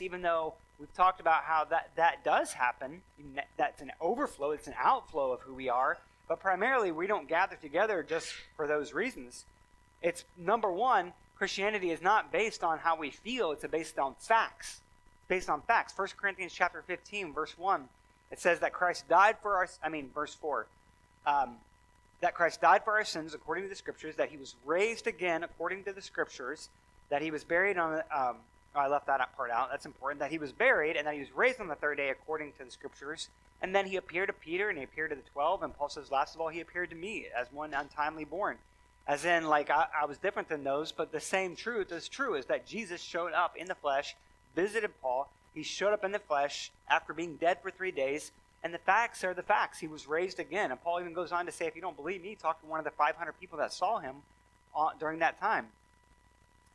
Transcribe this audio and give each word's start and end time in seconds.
even 0.00 0.22
though 0.22 0.54
we've 0.78 0.92
talked 0.94 1.20
about 1.20 1.44
how 1.44 1.64
that, 1.64 1.90
that 1.96 2.24
does 2.24 2.52
happen. 2.52 3.02
That's 3.56 3.82
an 3.82 3.92
overflow, 4.00 4.52
it's 4.52 4.66
an 4.66 4.74
outflow 4.78 5.32
of 5.32 5.40
who 5.40 5.54
we 5.54 5.68
are. 5.68 5.98
But 6.28 6.40
primarily, 6.40 6.92
we 6.92 7.06
don't 7.06 7.28
gather 7.28 7.56
together 7.56 8.04
just 8.06 8.32
for 8.56 8.66
those 8.66 8.92
reasons. 8.92 9.46
It's 10.02 10.24
number 10.36 10.70
one, 10.70 11.12
Christianity 11.36 11.90
is 11.90 12.02
not 12.02 12.30
based 12.30 12.62
on 12.62 12.78
how 12.78 12.96
we 12.96 13.10
feel, 13.10 13.52
it's 13.52 13.64
based 13.66 13.98
on 13.98 14.14
facts. 14.18 14.80
Based 15.28 15.48
on 15.48 15.62
facts. 15.62 15.92
1 15.96 16.08
Corinthians 16.20 16.52
chapter 16.52 16.82
15, 16.86 17.32
verse 17.32 17.56
1, 17.56 17.88
it 18.30 18.40
says 18.40 18.60
that 18.60 18.72
Christ 18.72 19.08
died 19.08 19.36
for 19.42 19.56
our, 19.56 19.68
I 19.82 19.88
mean, 19.88 20.10
verse 20.14 20.34
4, 20.34 20.66
um, 21.26 21.56
that 22.20 22.34
Christ 22.34 22.60
died 22.60 22.84
for 22.84 22.94
our 22.94 23.04
sins 23.04 23.34
according 23.34 23.64
to 23.64 23.70
the 23.70 23.76
scriptures, 23.76 24.16
that 24.16 24.30
he 24.30 24.36
was 24.36 24.54
raised 24.64 25.06
again 25.06 25.44
according 25.44 25.84
to 25.84 25.92
the 25.92 26.02
scriptures, 26.02 26.68
that 27.10 27.22
he 27.22 27.30
was 27.30 27.44
buried 27.44 27.78
on, 27.78 28.02
um, 28.14 28.36
I 28.74 28.86
left 28.88 29.06
that 29.06 29.36
part 29.36 29.50
out. 29.50 29.70
That's 29.70 29.86
important. 29.86 30.20
That 30.20 30.30
he 30.30 30.38
was 30.38 30.52
buried 30.52 30.96
and 30.96 31.06
that 31.06 31.14
he 31.14 31.20
was 31.20 31.34
raised 31.34 31.60
on 31.60 31.68
the 31.68 31.74
third 31.74 31.96
day 31.96 32.10
according 32.10 32.52
to 32.52 32.64
the 32.64 32.70
scriptures. 32.70 33.28
And 33.60 33.74
then 33.74 33.86
he 33.86 33.96
appeared 33.96 34.28
to 34.28 34.32
Peter 34.32 34.68
and 34.68 34.78
he 34.78 34.84
appeared 34.84 35.10
to 35.10 35.16
the 35.16 35.22
twelve. 35.32 35.62
And 35.62 35.76
Paul 35.76 35.88
says, 35.88 36.10
last 36.10 36.34
of 36.34 36.40
all, 36.40 36.48
he 36.48 36.60
appeared 36.60 36.90
to 36.90 36.96
me 36.96 37.26
as 37.36 37.52
one 37.52 37.74
untimely 37.74 38.24
born. 38.24 38.58
As 39.06 39.24
in, 39.24 39.44
like, 39.44 39.70
I, 39.70 39.86
I 40.02 40.04
was 40.04 40.18
different 40.18 40.50
than 40.50 40.64
those, 40.64 40.92
but 40.92 41.12
the 41.12 41.20
same 41.20 41.56
truth 41.56 41.90
is 41.92 42.08
true 42.08 42.34
is 42.34 42.46
that 42.46 42.66
Jesus 42.66 43.00
showed 43.00 43.32
up 43.32 43.56
in 43.56 43.66
the 43.66 43.74
flesh, 43.74 44.14
visited 44.54 44.90
Paul. 45.00 45.30
He 45.54 45.62
showed 45.62 45.94
up 45.94 46.04
in 46.04 46.12
the 46.12 46.18
flesh 46.18 46.70
after 46.90 47.14
being 47.14 47.36
dead 47.36 47.58
for 47.62 47.70
three 47.70 47.90
days. 47.90 48.32
And 48.62 48.74
the 48.74 48.78
facts 48.78 49.24
are 49.24 49.32
the 49.32 49.42
facts. 49.42 49.78
He 49.78 49.86
was 49.86 50.06
raised 50.06 50.38
again. 50.38 50.70
And 50.70 50.82
Paul 50.82 51.00
even 51.00 51.14
goes 51.14 51.32
on 51.32 51.46
to 51.46 51.52
say, 51.52 51.66
if 51.66 51.74
you 51.74 51.80
don't 51.80 51.96
believe 51.96 52.22
me, 52.22 52.34
talk 52.34 52.60
to 52.60 52.66
one 52.66 52.78
of 52.78 52.84
the 52.84 52.90
500 52.90 53.32
people 53.40 53.58
that 53.58 53.72
saw 53.72 53.98
him 53.98 54.16
uh, 54.76 54.90
during 55.00 55.20
that 55.20 55.40
time. 55.40 55.68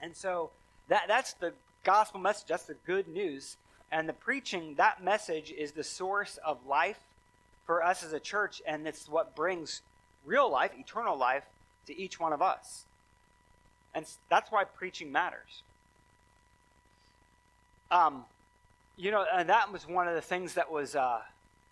And 0.01 0.15
so 0.15 0.49
that, 0.87 1.03
that's 1.07 1.33
the 1.33 1.53
gospel 1.83 2.19
message. 2.19 2.47
That's 2.47 2.63
the 2.63 2.75
good 2.85 3.07
news. 3.07 3.57
And 3.91 4.09
the 4.09 4.13
preaching, 4.13 4.75
that 4.75 5.03
message 5.03 5.51
is 5.51 5.71
the 5.71 5.83
source 5.83 6.39
of 6.43 6.65
life 6.67 6.99
for 7.65 7.83
us 7.83 8.03
as 8.03 8.13
a 8.13 8.19
church. 8.19 8.61
And 8.65 8.87
it's 8.87 9.07
what 9.07 9.35
brings 9.35 9.81
real 10.25 10.49
life, 10.49 10.71
eternal 10.77 11.17
life, 11.17 11.43
to 11.87 11.97
each 11.97 12.19
one 12.19 12.33
of 12.33 12.41
us. 12.41 12.85
And 13.93 14.05
that's 14.29 14.51
why 14.51 14.63
preaching 14.63 15.11
matters. 15.11 15.61
Um, 17.91 18.25
you 18.97 19.11
know, 19.11 19.25
and 19.31 19.49
that 19.49 19.71
was 19.71 19.87
one 19.87 20.07
of 20.07 20.15
the 20.15 20.21
things 20.21 20.55
that 20.55 20.71
was 20.71 20.95
uh, 20.95 21.21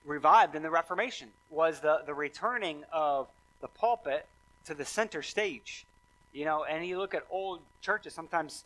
revived 0.06 0.56
in 0.56 0.62
the 0.62 0.70
Reformation 0.70 1.30
was 1.50 1.80
the, 1.80 2.02
the 2.06 2.14
returning 2.14 2.84
of 2.92 3.28
the 3.62 3.68
pulpit 3.68 4.26
to 4.66 4.74
the 4.74 4.86
center 4.86 5.22
stage. 5.22 5.86
You 6.34 6.46
know, 6.46 6.64
and 6.64 6.86
you 6.86 6.98
look 6.98 7.14
at 7.14 7.26
old 7.30 7.60
churches, 7.82 8.14
sometimes 8.14 8.64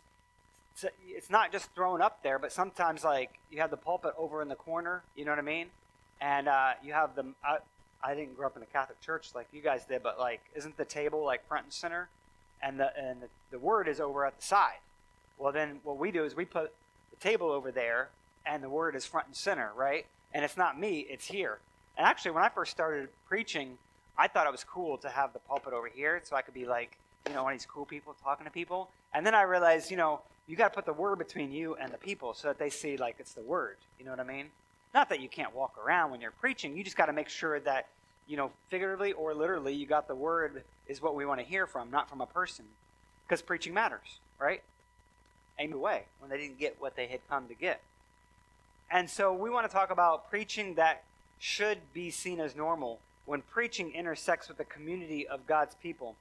it's 1.08 1.30
not 1.30 1.52
just 1.52 1.72
thrown 1.74 2.02
up 2.02 2.22
there, 2.22 2.38
but 2.38 2.52
sometimes 2.52 3.04
like 3.04 3.30
you 3.50 3.60
have 3.60 3.70
the 3.70 3.76
pulpit 3.76 4.12
over 4.18 4.42
in 4.42 4.48
the 4.48 4.54
corner, 4.54 5.02
you 5.14 5.24
know 5.24 5.32
what 5.32 5.38
I 5.38 5.42
mean? 5.42 5.68
And 6.20 6.48
uh, 6.48 6.72
you 6.82 6.92
have 6.92 7.14
the, 7.14 7.24
uh, 7.46 7.58
I 8.02 8.14
didn't 8.14 8.36
grow 8.36 8.46
up 8.46 8.56
in 8.56 8.62
a 8.62 8.66
Catholic 8.66 9.00
church 9.00 9.30
like 9.34 9.48
you 9.52 9.62
guys 9.62 9.84
did, 9.84 10.02
but 10.02 10.18
like, 10.18 10.40
isn't 10.54 10.76
the 10.76 10.84
table 10.84 11.24
like 11.24 11.46
front 11.48 11.64
and 11.64 11.72
center, 11.72 12.08
and 12.62 12.80
the 12.80 12.96
and 12.96 13.22
the, 13.22 13.28
the 13.50 13.58
word 13.58 13.88
is 13.88 14.00
over 14.00 14.24
at 14.24 14.36
the 14.36 14.44
side? 14.44 14.80
Well, 15.38 15.52
then 15.52 15.80
what 15.84 15.98
we 15.98 16.10
do 16.10 16.24
is 16.24 16.34
we 16.34 16.44
put 16.44 16.72
the 17.10 17.16
table 17.16 17.50
over 17.50 17.70
there, 17.70 18.08
and 18.46 18.62
the 18.62 18.70
word 18.70 18.96
is 18.96 19.04
front 19.04 19.26
and 19.26 19.36
center, 19.36 19.70
right? 19.76 20.06
And 20.32 20.44
it's 20.44 20.56
not 20.56 20.78
me; 20.78 21.06
it's 21.10 21.26
here. 21.26 21.58
And 21.96 22.06
actually, 22.06 22.32
when 22.32 22.42
I 22.42 22.48
first 22.48 22.70
started 22.70 23.08
preaching, 23.28 23.78
I 24.18 24.28
thought 24.28 24.46
it 24.46 24.52
was 24.52 24.64
cool 24.64 24.98
to 24.98 25.08
have 25.08 25.32
the 25.32 25.38
pulpit 25.40 25.72
over 25.72 25.88
here, 25.88 26.20
so 26.24 26.36
I 26.36 26.42
could 26.42 26.54
be 26.54 26.66
like, 26.66 26.96
you 27.26 27.34
know, 27.34 27.44
one 27.44 27.54
of 27.54 27.58
these 27.58 27.66
cool 27.66 27.86
people 27.86 28.14
talking 28.22 28.44
to 28.44 28.52
people. 28.52 28.90
And 29.12 29.26
then 29.26 29.34
I 29.34 29.42
realized, 29.42 29.90
you 29.90 29.96
know, 29.96 30.20
you 30.46 30.56
got 30.56 30.68
to 30.68 30.74
put 30.74 30.86
the 30.86 30.92
word 30.92 31.18
between 31.18 31.52
you 31.52 31.74
and 31.74 31.92
the 31.92 31.98
people 31.98 32.34
so 32.34 32.48
that 32.48 32.58
they 32.58 32.70
see 32.70 32.96
like 32.96 33.16
it's 33.18 33.32
the 33.32 33.42
word. 33.42 33.76
You 33.98 34.04
know 34.04 34.12
what 34.12 34.20
I 34.20 34.24
mean? 34.24 34.46
Not 34.94 35.08
that 35.08 35.20
you 35.20 35.28
can't 35.28 35.54
walk 35.54 35.76
around 35.84 36.10
when 36.10 36.20
you're 36.20 36.30
preaching. 36.30 36.76
You 36.76 36.84
just 36.84 36.96
got 36.96 37.06
to 37.06 37.12
make 37.12 37.28
sure 37.28 37.60
that 37.60 37.86
you 38.26 38.36
know, 38.36 38.50
figuratively 38.70 39.12
or 39.12 39.34
literally, 39.34 39.74
you 39.74 39.86
got 39.86 40.08
the 40.08 40.14
word 40.14 40.64
is 40.88 41.00
what 41.00 41.14
we 41.14 41.24
want 41.24 41.40
to 41.40 41.46
hear 41.46 41.66
from, 41.66 41.90
not 41.90 42.10
from 42.10 42.20
a 42.20 42.26
person. 42.26 42.64
Because 43.26 43.42
preaching 43.42 43.74
matters, 43.74 44.18
right? 44.38 44.62
Aim 45.58 45.72
away 45.72 46.04
when 46.18 46.30
they 46.30 46.36
didn't 46.36 46.58
get 46.58 46.76
what 46.80 46.96
they 46.96 47.06
had 47.06 47.20
come 47.28 47.48
to 47.48 47.54
get. 47.54 47.80
And 48.90 49.08
so 49.08 49.32
we 49.32 49.50
want 49.50 49.68
to 49.68 49.72
talk 49.72 49.90
about 49.90 50.30
preaching 50.30 50.74
that 50.74 51.02
should 51.38 51.78
be 51.92 52.10
seen 52.10 52.40
as 52.40 52.54
normal 52.54 53.00
when 53.24 53.42
preaching 53.42 53.92
intersects 53.92 54.48
with 54.48 54.58
the 54.58 54.64
community 54.64 55.26
of 55.26 55.46
God's 55.46 55.74
people. 55.76 56.14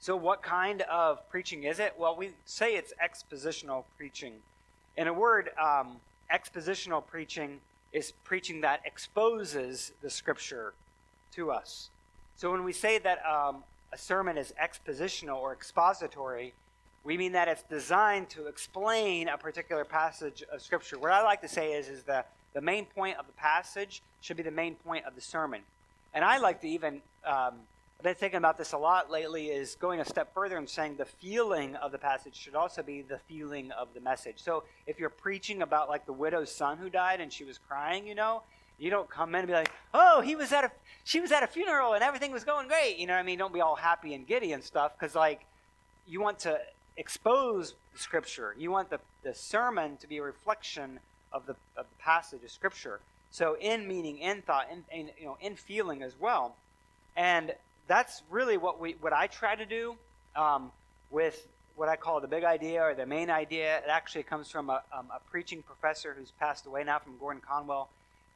So, 0.00 0.16
what 0.16 0.42
kind 0.42 0.82
of 0.82 1.28
preaching 1.28 1.64
is 1.64 1.78
it? 1.80 1.94
Well, 1.98 2.16
we 2.16 2.30
say 2.44 2.76
it's 2.76 2.92
expositional 3.02 3.84
preaching. 3.96 4.34
In 4.96 5.08
a 5.08 5.12
word, 5.12 5.50
um, 5.60 5.96
expositional 6.32 7.04
preaching 7.04 7.60
is 7.92 8.12
preaching 8.24 8.60
that 8.60 8.80
exposes 8.84 9.92
the 10.02 10.10
scripture 10.10 10.74
to 11.32 11.50
us. 11.50 11.90
So 12.36 12.52
when 12.52 12.64
we 12.64 12.72
say 12.72 12.98
that 12.98 13.18
um, 13.26 13.64
a 13.92 13.98
sermon 13.98 14.36
is 14.38 14.52
expositional 14.62 15.38
or 15.38 15.52
expository, 15.52 16.52
we 17.04 17.16
mean 17.16 17.32
that 17.32 17.48
it's 17.48 17.62
designed 17.62 18.28
to 18.30 18.46
explain 18.46 19.28
a 19.28 19.38
particular 19.38 19.84
passage 19.84 20.44
of 20.52 20.60
scripture. 20.60 20.98
What 20.98 21.12
I 21.12 21.22
like 21.22 21.40
to 21.42 21.48
say 21.48 21.72
is, 21.72 21.88
is 21.88 22.02
that 22.04 22.30
the 22.54 22.60
main 22.60 22.84
point 22.86 23.18
of 23.18 23.26
the 23.26 23.32
passage 23.32 24.02
should 24.20 24.36
be 24.36 24.42
the 24.42 24.50
main 24.50 24.74
point 24.74 25.04
of 25.06 25.14
the 25.14 25.20
sermon. 25.20 25.62
And 26.14 26.24
I 26.24 26.38
like 26.38 26.60
to 26.62 26.68
even 26.68 27.00
um, 27.24 27.54
I've 28.00 28.04
been 28.04 28.14
thinking 28.14 28.38
about 28.38 28.56
this 28.56 28.74
a 28.74 28.78
lot 28.78 29.10
lately, 29.10 29.46
is 29.46 29.74
going 29.74 29.98
a 29.98 30.04
step 30.04 30.32
further 30.32 30.56
and 30.56 30.68
saying 30.68 30.98
the 30.98 31.04
feeling 31.04 31.74
of 31.74 31.90
the 31.90 31.98
passage 31.98 32.36
should 32.36 32.54
also 32.54 32.80
be 32.80 33.02
the 33.02 33.18
feeling 33.18 33.72
of 33.72 33.88
the 33.92 33.98
message. 33.98 34.36
So 34.36 34.62
if 34.86 35.00
you're 35.00 35.10
preaching 35.10 35.62
about 35.62 35.88
like 35.88 36.06
the 36.06 36.12
widow's 36.12 36.54
son 36.54 36.78
who 36.78 36.90
died 36.90 37.20
and 37.20 37.32
she 37.32 37.42
was 37.42 37.58
crying, 37.58 38.06
you 38.06 38.14
know, 38.14 38.42
you 38.78 38.88
don't 38.88 39.10
come 39.10 39.30
in 39.30 39.40
and 39.40 39.48
be 39.48 39.52
like, 39.52 39.72
oh, 39.92 40.20
he 40.20 40.36
was 40.36 40.52
at 40.52 40.62
a, 40.62 40.70
she 41.02 41.18
was 41.18 41.32
at 41.32 41.42
a 41.42 41.48
funeral 41.48 41.94
and 41.94 42.04
everything 42.04 42.30
was 42.30 42.44
going 42.44 42.68
great. 42.68 42.98
You 42.98 43.08
know 43.08 43.14
I 43.14 43.24
mean? 43.24 43.36
Don't 43.36 43.52
be 43.52 43.60
all 43.60 43.74
happy 43.74 44.14
and 44.14 44.28
giddy 44.28 44.52
and 44.52 44.62
stuff 44.62 44.92
because 44.96 45.16
like 45.16 45.44
you 46.06 46.20
want 46.20 46.38
to 46.40 46.56
expose 46.96 47.74
the 47.92 47.98
scripture. 47.98 48.54
You 48.56 48.70
want 48.70 48.90
the, 48.90 49.00
the 49.24 49.34
sermon 49.34 49.96
to 49.96 50.06
be 50.06 50.18
a 50.18 50.22
reflection 50.22 51.00
of 51.32 51.46
the, 51.46 51.56
of 51.76 51.86
the 51.90 51.98
passage 51.98 52.44
of 52.44 52.50
scripture. 52.52 53.00
So 53.32 53.56
in 53.60 53.88
meaning, 53.88 54.18
in 54.18 54.42
thought, 54.42 54.68
in, 54.70 54.84
in 54.96 55.10
you 55.18 55.26
know, 55.26 55.38
in 55.40 55.56
feeling 55.56 56.04
as 56.04 56.14
well. 56.16 56.54
And 57.16 57.54
that's 57.88 58.22
really 58.30 58.56
what 58.56 58.78
we 58.78 58.94
what 59.00 59.12
I 59.12 59.26
try 59.26 59.56
to 59.56 59.66
do 59.66 59.96
um, 60.36 60.70
with 61.10 61.48
what 61.74 61.88
I 61.88 61.96
call 61.96 62.20
the 62.20 62.28
big 62.28 62.44
idea 62.44 62.82
or 62.82 62.94
the 62.94 63.06
main 63.06 63.30
idea. 63.30 63.78
It 63.78 63.88
actually 63.88 64.24
comes 64.24 64.50
from 64.50 64.68
a, 64.68 64.82
um, 64.92 65.06
a 65.14 65.20
preaching 65.30 65.62
professor 65.62 66.14
who's 66.16 66.32
passed 66.32 66.66
away 66.66 66.84
now, 66.84 66.98
from 66.98 67.16
Gordon 67.18 67.42
Conwell. 67.46 67.88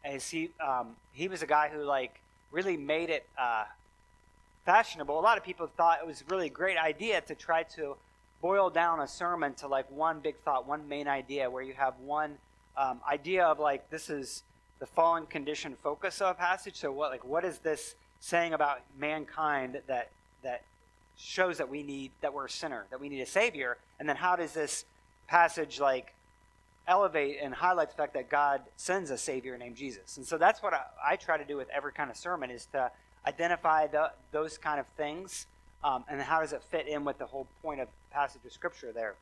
As 0.05 0.31
he 0.31 0.51
um, 0.67 0.97
he 1.13 1.29
was 1.29 1.43
a 1.43 1.47
guy 1.47 1.69
who 1.69 1.83
like 1.83 2.21
really 2.51 2.77
made 2.77 3.11
it 3.11 3.25
uh, 3.39 3.65
fashionable. 4.65 5.19
A 5.19 5.21
lot 5.21 5.39
of 5.39 5.45
people 5.45 5.69
thought 5.77 6.01
it 6.01 6.07
was 6.07 6.25
really 6.29 6.47
a 6.47 6.51
great 6.51 6.79
idea 6.79 7.21
to 7.21 7.35
try 7.35 7.63
to 7.75 7.97
boil 8.41 8.71
down 8.71 9.01
a 9.01 9.07
sermon 9.07 9.55
to 9.55 9.69
like 9.69 9.89
one 9.91 10.19
big 10.19 10.37
thought, 10.45 10.67
one 10.67 10.89
main 10.89 11.07
idea, 11.07 11.49
where 11.49 11.63
you 11.63 11.75
have 11.75 11.95
one 12.05 12.37
um, 12.77 13.01
idea 13.09 13.45
of 13.45 13.61
like 13.61 13.91
this 13.91 14.11
is 14.11 14.43
the 14.81 14.87
fallen 14.87 15.27
condition 15.27 15.77
focus 15.83 16.21
of 16.21 16.31
a 16.31 16.35
passage. 16.35 16.77
So 16.77 16.91
what 16.91 17.11
like 17.11 17.25
what 17.25 17.45
is 17.45 17.59
this 17.59 17.95
saying 18.23 18.55
about 18.55 18.81
mankind 18.99 19.81
that 19.89 20.09
that 20.45 20.63
shows 21.19 21.59
that 21.59 21.69
we 21.69 21.83
need 21.83 22.13
that 22.21 22.33
we're 22.33 22.47
a 22.47 22.51
sinner, 22.51 22.87
that 22.91 23.01
we 23.01 23.09
need 23.09 23.21
a 23.21 23.27
savior, 23.27 23.77
and 23.99 24.09
then 24.09 24.17
how 24.17 24.37
does 24.37 24.53
this 24.53 24.85
passage 25.27 25.81
like 25.81 26.15
elevate 26.87 27.39
and 27.43 27.53
highlight 27.53 27.91
the 27.91 27.97
fact 27.97 28.15
that 28.15 28.31
God 28.31 28.63
sends 28.77 29.11
a 29.11 29.19
savior 29.19 29.59
named 29.59 29.77
Jesus? 29.77 30.17
And 30.17 30.25
so 30.25 30.39
that's 30.39 30.63
what 30.63 30.73
I, 30.73 30.83
I 31.05 31.17
try 31.17 31.37
to 31.37 31.45
do 31.45 31.57
with 31.57 31.69
every 31.71 31.93
kind 31.93 32.11
of 32.11 32.17
sermon 32.17 32.51
is 32.51 32.67
to 32.73 32.91
identify 33.27 33.89
the, 33.89 34.13
those 34.31 34.57
kind 34.57 34.79
of 34.79 34.87
things, 34.97 35.47
um, 35.83 36.05
and 36.09 36.21
how 36.21 36.41
does 36.41 36.53
it 36.53 36.63
fit 36.71 36.87
in 36.87 37.05
with 37.05 37.19
the 37.19 37.27
whole 37.27 37.47
point 37.61 37.81
of 37.81 37.89
passage 38.13 38.45
of 38.47 38.53
scripture 38.53 38.93
there. 38.93 39.15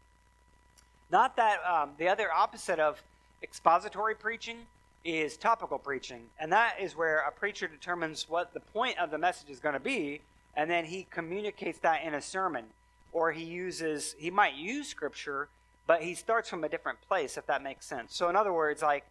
Not 1.11 1.37
that 1.37 1.59
um, 1.67 1.91
the 1.99 2.09
other 2.09 2.31
opposite 2.31 2.79
of 2.79 3.03
expository 3.43 4.15
preaching 4.15 4.59
is 5.05 5.37
topical 5.37 5.79
preaching. 5.79 6.23
And 6.39 6.53
that 6.53 6.77
is 6.81 6.97
where 6.97 7.21
a 7.21 7.33
preacher 7.33 7.67
determines 7.67 8.29
what 8.29 8.53
the 8.53 8.61
point 8.61 8.99
of 8.99 9.11
the 9.11 9.19
message 9.19 9.51
is 9.51 9.61
going 9.61 9.75
to 9.75 9.81
be, 9.81 10.21
and 10.57 10.71
then 10.71 10.85
he 10.85 11.07
communicates 11.11 11.79
that 11.81 12.03
in 12.05 12.15
a 12.15 12.21
sermon. 12.21 12.65
Or 13.13 13.33
he 13.33 13.45
uses, 13.45 14.15
he 14.19 14.31
might 14.31 14.55
use 14.55 14.89
scripture, 14.89 15.49
but 15.87 16.03
he 16.03 16.15
starts 16.15 16.49
from 16.49 16.63
a 16.63 16.69
different 16.69 17.01
place, 17.09 17.37
if 17.37 17.47
that 17.47 17.63
makes 17.63 17.87
sense. 17.87 18.15
So, 18.15 18.29
in 18.29 18.37
other 18.37 18.53
words, 18.53 18.83
like 18.83 19.05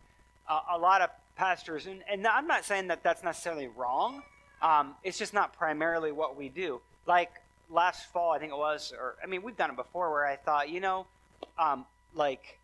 a, 0.50 0.60
a 0.72 0.78
lot 0.78 1.02
of 1.02 1.10
pastors, 1.36 1.88
and, 1.88 2.02
and, 2.10 2.26
I'm 2.26 2.48
not 2.48 2.64
saying 2.64 2.88
that 2.88 3.04
that's 3.04 3.24
necessarily 3.24 3.68
wrong, 3.68 4.22
um, 4.62 4.96
it's 5.04 5.18
just 5.18 5.34
not 5.34 5.54
primarily 5.54 6.12
what 6.12 6.38
we 6.38 6.50
do. 6.50 6.80
Like 7.06 7.32
last 7.70 8.12
fall, 8.12 8.32
I 8.32 8.40
think 8.40 8.52
it 8.52 8.58
was, 8.58 8.94
or 8.98 9.16
I 9.24 9.28
mean, 9.28 9.42
we've 9.42 9.58
done 9.58 9.72
it 9.72 9.76
before 9.76 10.12
where 10.12 10.26
I 10.26 10.36
thought, 10.36 10.70
you 10.70 10.80
know, 10.80 11.06
um, 11.58 11.86
like 12.16 12.58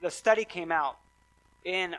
the 0.00 0.10
study 0.10 0.44
came 0.44 0.72
out 0.72 0.96
in 1.64 1.96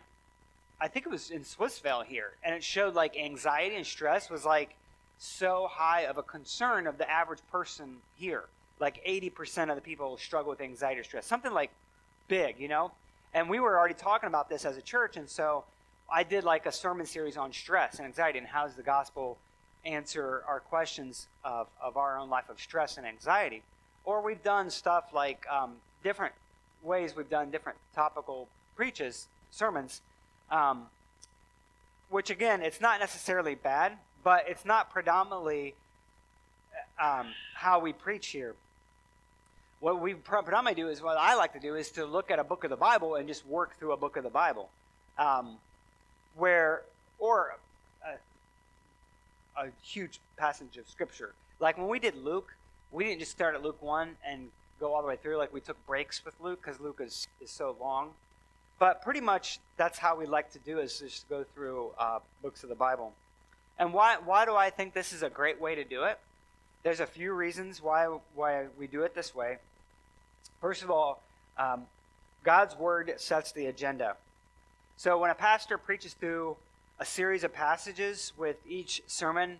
I 0.79 0.87
think 0.87 1.05
it 1.05 1.09
was 1.09 1.31
in 1.31 1.41
Swissvale 1.41 2.05
here, 2.05 2.33
and 2.43 2.53
it 2.53 2.63
showed 2.63 2.93
like 2.93 3.17
anxiety 3.17 3.75
and 3.75 3.85
stress 3.85 4.29
was 4.29 4.45
like 4.45 4.75
so 5.17 5.67
high 5.69 6.01
of 6.01 6.17
a 6.17 6.23
concern 6.23 6.85
of 6.85 6.97
the 6.97 7.09
average 7.09 7.39
person 7.51 7.97
here. 8.15 8.43
Like 8.79 9.03
80% 9.05 9.69
of 9.69 9.75
the 9.75 9.81
people 9.81 10.17
struggle 10.17 10.51
with 10.51 10.61
anxiety 10.61 10.99
or 10.99 11.03
stress. 11.03 11.25
Something 11.25 11.51
like 11.51 11.71
big, 12.27 12.59
you 12.59 12.67
know. 12.67 12.91
And 13.33 13.49
we 13.49 13.59
were 13.59 13.77
already 13.77 13.95
talking 13.95 14.27
about 14.27 14.49
this 14.49 14.65
as 14.65 14.77
a 14.77 14.81
church, 14.81 15.17
and 15.17 15.27
so 15.27 15.63
I 16.11 16.23
did 16.23 16.43
like 16.43 16.67
a 16.67 16.71
sermon 16.71 17.05
series 17.05 17.37
on 17.37 17.51
stress 17.51 17.97
and 17.97 18.05
anxiety 18.05 18.37
and 18.37 18.47
how 18.47 18.65
does 18.65 18.75
the 18.75 18.83
gospel 18.83 19.37
answer 19.83 20.43
our 20.47 20.59
questions 20.59 21.27
of, 21.43 21.67
of 21.81 21.97
our 21.97 22.17
own 22.19 22.29
life 22.29 22.49
of 22.49 22.59
stress 22.59 22.97
and 22.97 23.05
anxiety. 23.05 23.63
Or 24.05 24.21
we've 24.21 24.43
done 24.43 24.69
stuff 24.69 25.13
like 25.13 25.45
um, 25.49 25.73
different 26.03 26.33
ways 26.83 27.15
we've 27.15 27.29
done 27.29 27.49
different 27.49 27.77
topical 27.93 28.47
preaches, 28.75 29.27
sermons, 29.51 30.01
um, 30.51 30.87
which 32.09 32.29
again, 32.29 32.61
it's 32.61 32.81
not 32.81 32.99
necessarily 32.99 33.55
bad, 33.55 33.93
but 34.23 34.45
it's 34.47 34.65
not 34.65 34.91
predominantly 34.91 35.75
um, 36.99 37.27
how 37.53 37.79
we 37.79 37.93
preach 37.93 38.27
here. 38.27 38.55
What 39.79 40.01
we 40.01 40.15
predominantly 40.15 40.81
do 40.81 40.89
is 40.89 41.01
what 41.01 41.17
I 41.17 41.35
like 41.35 41.53
to 41.53 41.59
do 41.59 41.75
is 41.75 41.91
to 41.91 42.05
look 42.05 42.31
at 42.31 42.39
a 42.39 42.43
book 42.43 42.63
of 42.63 42.69
the 42.69 42.75
Bible 42.77 43.15
and 43.15 43.27
just 43.27 43.45
work 43.45 43.77
through 43.77 43.91
a 43.91 43.97
book 43.97 44.17
of 44.17 44.23
the 44.23 44.29
Bible, 44.29 44.69
um, 45.19 45.57
where 46.35 46.81
or 47.19 47.55
a, 48.05 49.61
a 49.61 49.67
huge 49.83 50.19
passage 50.37 50.77
of 50.77 50.87
Scripture. 50.87 51.33
Like 51.59 51.77
when 51.77 51.87
we 51.87 51.99
did 51.99 52.15
Luke, 52.23 52.55
we 52.91 53.03
didn't 53.03 53.19
just 53.19 53.31
start 53.31 53.53
at 53.53 53.61
Luke 53.61 53.81
one 53.81 54.15
and 54.25 54.49
go 54.79 54.93
all 54.93 55.01
the 55.01 55.07
way 55.07 55.15
through. 55.15 55.37
Like 55.37 55.53
we 55.53 55.61
took 55.61 55.77
breaks 55.85 56.23
with 56.25 56.35
Luke 56.41 56.59
because 56.63 56.79
Luke 56.79 56.99
is 57.03 57.27
is 57.41 57.51
so 57.51 57.75
long. 57.79 58.11
But 58.79 59.01
pretty 59.01 59.21
much 59.21 59.59
that's 59.75 59.97
how 59.97 60.15
we 60.15 60.25
like 60.25 60.51
to 60.53 60.59
do 60.59 60.79
is 60.79 60.99
just 60.99 61.27
go 61.29 61.43
through 61.55 61.91
uh, 61.97 62.19
books 62.41 62.63
of 62.63 62.69
the 62.69 62.75
Bible. 62.75 63.13
And 63.79 63.93
why 63.93 64.17
why 64.23 64.45
do 64.45 64.55
I 64.55 64.69
think 64.69 64.93
this 64.93 65.13
is 65.13 65.23
a 65.23 65.29
great 65.29 65.59
way 65.59 65.75
to 65.75 65.83
do 65.83 66.03
it? 66.03 66.19
There's 66.83 66.99
a 66.99 67.07
few 67.07 67.33
reasons 67.33 67.81
why 67.81 68.05
why 68.35 68.67
we 68.77 68.87
do 68.87 69.03
it 69.03 69.15
this 69.15 69.33
way. 69.35 69.57
First 70.61 70.83
of 70.83 70.91
all, 70.91 71.21
um, 71.57 71.85
God's 72.43 72.75
word 72.75 73.13
sets 73.17 73.51
the 73.51 73.65
agenda. 73.65 74.15
So 74.95 75.17
when 75.19 75.29
a 75.29 75.35
pastor 75.35 75.77
preaches 75.77 76.13
through 76.13 76.57
a 76.99 77.05
series 77.05 77.43
of 77.43 77.53
passages 77.53 78.33
with 78.37 78.57
each 78.67 79.01
sermon 79.05 79.57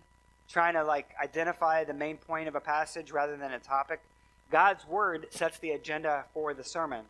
trying 0.48 0.74
to 0.74 0.82
like 0.82 1.10
identify 1.22 1.84
the 1.84 1.94
main 1.94 2.16
point 2.16 2.48
of 2.48 2.54
a 2.54 2.60
passage 2.60 3.12
rather 3.12 3.36
than 3.36 3.52
a 3.52 3.58
topic, 3.58 4.00
God's 4.50 4.86
word 4.86 5.26
sets 5.30 5.58
the 5.58 5.70
agenda 5.70 6.24
for 6.32 6.54
the 6.54 6.64
sermon. 6.64 7.04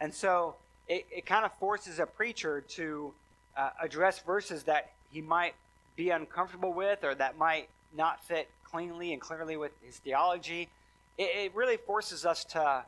And 0.00 0.14
so 0.14 0.54
it, 0.88 1.06
it 1.10 1.26
kind 1.26 1.44
of 1.44 1.52
forces 1.54 1.98
a 1.98 2.06
preacher 2.06 2.62
to 2.62 3.12
uh, 3.56 3.70
address 3.80 4.20
verses 4.20 4.64
that 4.64 4.90
he 5.10 5.20
might 5.20 5.54
be 5.96 6.10
uncomfortable 6.10 6.72
with 6.72 7.04
or 7.04 7.14
that 7.14 7.36
might 7.36 7.68
not 7.96 8.24
fit 8.24 8.48
cleanly 8.64 9.12
and 9.12 9.20
clearly 9.20 9.56
with 9.56 9.72
his 9.82 9.98
theology. 9.98 10.68
It, 11.16 11.30
it 11.36 11.54
really 11.54 11.76
forces 11.76 12.24
us 12.24 12.44
to 12.46 12.84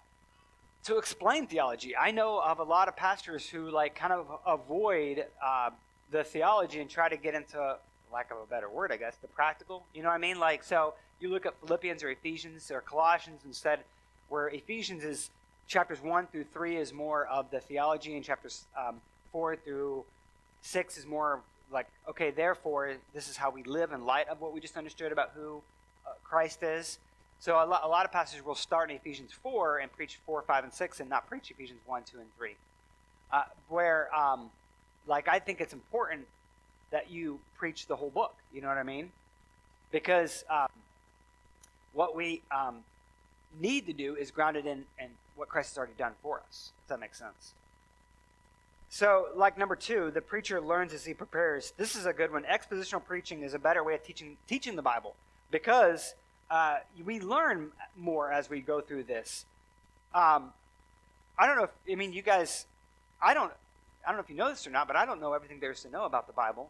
to 0.82 0.97
explain 0.97 1.47
theology. 1.47 1.94
I 1.94 2.11
know 2.11 2.41
of 2.41 2.58
a 2.58 2.62
lot 2.62 2.88
of 2.88 2.97
pastors 2.97 3.47
who 3.47 3.70
like 3.70 3.94
kind 3.94 4.14
of 4.14 4.26
avoid 4.46 5.26
uh, 5.44 5.70
the 6.11 6.25
theology 6.25 6.81
and 6.81 6.88
try 6.88 7.11
to 7.11 7.19
get 7.19 7.35
into 7.35 7.76
lack 8.11 8.31
of 8.31 8.38
a 8.38 8.46
better 8.46 8.69
word, 8.69 8.91
I 8.91 8.96
guess, 8.96 9.17
the 9.17 9.29
practical. 9.29 9.85
You 9.94 10.03
know 10.03 10.08
what 10.08 10.14
I 10.14 10.19
mean? 10.19 10.41
Like 10.41 10.64
so, 10.64 10.94
you 11.20 11.29
look 11.29 11.44
at 11.44 11.55
Philippians 11.61 12.03
or 12.03 12.11
Ephesians 12.11 12.70
or 12.70 12.81
Colossians 12.81 13.43
instead, 13.44 13.81
where 14.31 14.49
Ephesians 14.49 15.05
is 15.05 15.31
chapters 15.70 16.02
one 16.02 16.26
through 16.26 16.44
three 16.52 16.76
is 16.76 16.93
more 16.93 17.26
of 17.26 17.50
the 17.52 17.61
theology, 17.61 18.17
and 18.17 18.25
chapters 18.25 18.67
um, 18.76 18.96
four 19.32 19.55
through 19.55 20.05
six 20.62 20.99
is 20.99 21.06
more 21.06 21.40
like 21.72 21.87
okay, 22.08 22.32
therefore 22.32 22.94
this 23.14 23.28
is 23.28 23.37
how 23.37 23.50
we 23.50 23.62
live 23.62 23.93
in 23.93 24.05
light 24.05 24.28
of 24.28 24.40
what 24.40 24.52
we 24.52 24.61
just 24.61 24.76
understood 24.76 25.12
about 25.12 25.31
who 25.34 25.62
uh, 26.06 26.11
Christ 26.25 26.62
is. 26.64 26.99
So 27.38 27.55
a 27.55 27.64
lot, 27.64 27.82
a 27.84 27.88
lot 27.88 28.05
of 28.05 28.12
pastors 28.12 28.44
will 28.44 28.56
start 28.56 28.90
in 28.90 28.96
Ephesians 28.96 29.31
4 29.32 29.78
and 29.78 29.90
preach 29.90 30.19
4, 30.26 30.43
5, 30.43 30.64
and 30.64 30.72
6 30.75 31.00
and 31.00 31.08
not 31.08 31.26
preach 31.26 31.50
Ephesians 31.50 31.81
1, 31.87 32.02
2, 32.02 32.19
and 32.19 32.26
3. 32.37 32.55
Uh, 33.32 33.44
where, 33.70 34.14
um, 34.14 34.50
like, 35.06 35.26
I 35.26 35.38
think 35.38 35.62
it's 35.62 35.72
important 35.72 36.26
that 36.90 37.11
you 37.11 37.40
preach 37.56 37.87
the 37.87 37.96
whole 37.96 38.11
book. 38.11 38.34
You 38.52 38.61
know 38.61 38.69
what 38.69 38.76
I 38.76 38.82
mean? 38.82 39.11
Because 39.90 40.44
um, 40.50 40.69
what 41.94 42.14
we 42.14 42.43
um, 42.50 42.84
need 43.58 43.87
to 43.87 43.93
do 43.93 44.14
is 44.14 44.31
grounded 44.31 44.67
in, 44.67 44.85
in 44.99 45.08
what 45.37 45.49
Christ 45.49 45.70
has 45.70 45.79
already 45.79 45.94
done 45.99 46.12
for 46.23 46.41
us. 46.41 46.73
Does 46.82 46.88
that 46.88 47.00
make 47.00 47.14
sense? 47.14 47.55
So, 48.93 49.29
like 49.37 49.56
number 49.56 49.76
two, 49.76 50.11
the 50.11 50.20
preacher 50.20 50.61
learns 50.61 50.93
as 50.93 51.05
he 51.05 51.14
prepares. 51.14 51.73
This 51.76 51.94
is 51.94 52.06
a 52.06 52.12
good 52.12 52.32
one. 52.32 52.43
Expositional 52.43 53.05
preaching 53.05 53.43
is 53.43 53.55
a 53.55 53.58
better 53.58 53.85
way 53.85 53.94
of 53.94 54.02
teaching 54.02 54.37
teaching 54.49 54.75
the 54.75 54.82
Bible 54.82 55.14
because 55.52 56.14
uh, 56.50 56.79
we 57.05 57.20
learn 57.20 57.70
more 57.97 58.32
as 58.32 58.50
we 58.50 58.61
go 58.61 58.81
through 58.81 59.05
this. 59.05 59.44
Um, 60.12 60.53
I 61.38 61.46
don't 61.46 61.56
know 61.56 61.64
if 61.64 61.70
I 61.91 61.94
mean 61.94 62.12
you 62.12 62.23
guys. 62.23 62.67
I 63.23 63.32
don't. 63.32 63.53
I 64.05 64.08
don't 64.08 64.17
know 64.17 64.23
if 64.23 64.31
you 64.31 64.37
know 64.37 64.49
this 64.49 64.67
or 64.67 64.70
not, 64.70 64.88
but 64.88 64.96
I 64.96 65.06
don't 65.06 65.20
know 65.20 65.35
everything 65.35 65.61
there 65.61 65.70
is 65.70 65.82
to 65.82 65.91
know 65.91 66.05
about 66.05 66.26
the 66.26 66.32
Bible, 66.32 66.69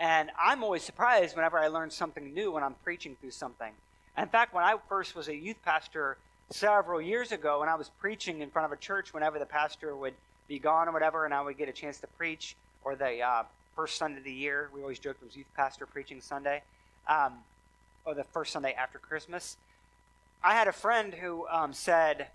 and 0.00 0.30
I'm 0.42 0.64
always 0.64 0.82
surprised 0.82 1.36
whenever 1.36 1.58
I 1.58 1.68
learn 1.68 1.90
something 1.90 2.34
new 2.34 2.50
when 2.50 2.64
I'm 2.64 2.74
preaching 2.82 3.16
through 3.20 3.30
something. 3.30 3.72
In 4.18 4.28
fact, 4.28 4.54
when 4.54 4.64
I 4.64 4.76
first 4.88 5.14
was 5.14 5.28
a 5.28 5.34
youth 5.34 5.56
pastor 5.64 6.16
several 6.50 7.00
years 7.00 7.32
ago, 7.32 7.60
when 7.60 7.68
I 7.68 7.74
was 7.74 7.90
preaching 8.00 8.40
in 8.40 8.50
front 8.50 8.66
of 8.66 8.72
a 8.72 8.80
church, 8.80 9.14
whenever 9.14 9.38
the 9.38 9.46
pastor 9.46 9.94
would 9.96 10.14
be 10.48 10.58
gone 10.58 10.88
or 10.88 10.92
whatever, 10.92 11.24
and 11.24 11.32
I 11.32 11.42
would 11.42 11.56
get 11.56 11.68
a 11.68 11.72
chance 11.72 11.98
to 12.00 12.06
preach, 12.18 12.56
or 12.84 12.96
the 12.96 13.22
uh, 13.22 13.44
first 13.76 13.96
Sunday 13.96 14.18
of 14.18 14.24
the 14.24 14.32
year, 14.32 14.68
we 14.74 14.82
always 14.82 14.98
joked 14.98 15.22
it 15.22 15.26
was 15.26 15.36
youth 15.36 15.46
pastor 15.56 15.86
preaching 15.86 16.20
Sunday. 16.20 16.62
Um, 17.08 17.34
or 18.04 18.14
the 18.14 18.24
first 18.24 18.52
Sunday 18.52 18.72
after 18.72 18.98
Christmas. 18.98 19.56
I 20.42 20.54
had 20.54 20.68
a 20.68 20.72
friend 20.72 21.14
who 21.14 21.46
um, 21.48 21.72
said, 21.72 22.28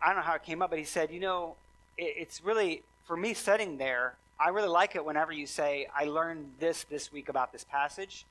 I 0.00 0.08
don't 0.08 0.16
know 0.16 0.22
how 0.22 0.34
it 0.34 0.42
came 0.42 0.62
up, 0.62 0.70
but 0.70 0.78
he 0.78 0.84
said, 0.84 1.10
you 1.10 1.20
know, 1.20 1.56
it, 1.96 2.14
it's 2.18 2.44
really, 2.44 2.82
for 3.06 3.16
me 3.16 3.34
sitting 3.34 3.78
there, 3.78 4.14
I 4.38 4.48
really 4.48 4.68
like 4.68 4.96
it 4.96 5.04
whenever 5.04 5.32
you 5.32 5.46
say, 5.46 5.86
I 5.94 6.04
learned 6.04 6.52
this 6.58 6.84
this 6.84 7.12
week 7.12 7.28
about 7.28 7.52
this 7.52 7.64
passage. 7.64 8.24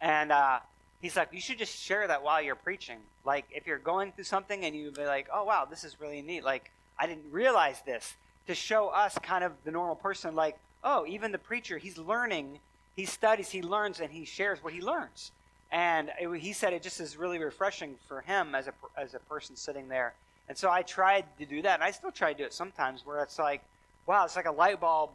And 0.00 0.30
uh, 0.30 0.60
he's 1.00 1.16
like, 1.16 1.28
you 1.32 1.40
should 1.40 1.58
just 1.58 1.76
share 1.76 2.06
that 2.06 2.22
while 2.22 2.42
you're 2.42 2.54
preaching. 2.54 2.98
Like, 3.24 3.46
if 3.50 3.66
you're 3.66 3.78
going 3.78 4.12
through 4.12 4.24
something 4.24 4.64
and 4.64 4.74
you 4.74 4.90
be 4.90 5.04
like, 5.04 5.28
oh, 5.32 5.44
wow, 5.44 5.66
this 5.68 5.84
is 5.84 6.00
really 6.00 6.22
neat. 6.22 6.44
Like, 6.44 6.70
I 6.98 7.06
didn't 7.06 7.30
realize 7.30 7.82
this. 7.86 8.14
To 8.46 8.54
show 8.54 8.88
us 8.88 9.16
kind 9.22 9.44
of 9.44 9.52
the 9.64 9.70
normal 9.70 9.96
person, 9.96 10.34
like, 10.34 10.56
oh, 10.82 11.04
even 11.06 11.32
the 11.32 11.38
preacher, 11.38 11.78
he's 11.78 11.98
learning, 11.98 12.60
he 12.96 13.04
studies, 13.04 13.50
he 13.50 13.62
learns, 13.62 14.00
and 14.00 14.10
he 14.10 14.24
shares 14.24 14.62
what 14.64 14.72
he 14.72 14.80
learns. 14.80 15.32
And 15.70 16.10
it, 16.18 16.28
he 16.40 16.52
said 16.52 16.72
it 16.72 16.82
just 16.82 16.98
is 17.00 17.16
really 17.16 17.38
refreshing 17.38 17.96
for 18.08 18.22
him 18.22 18.54
as 18.54 18.68
a, 18.68 18.72
as 18.96 19.14
a 19.14 19.18
person 19.18 19.54
sitting 19.54 19.88
there. 19.88 20.14
And 20.48 20.56
so 20.56 20.70
I 20.70 20.80
tried 20.80 21.26
to 21.38 21.44
do 21.44 21.60
that, 21.62 21.74
and 21.74 21.84
I 21.84 21.90
still 21.90 22.10
try 22.10 22.32
to 22.32 22.38
do 22.38 22.44
it 22.44 22.54
sometimes 22.54 23.04
where 23.04 23.22
it's 23.22 23.38
like, 23.38 23.62
wow, 24.06 24.24
it's 24.24 24.34
like 24.34 24.46
a 24.46 24.52
light 24.52 24.80
bulb 24.80 25.10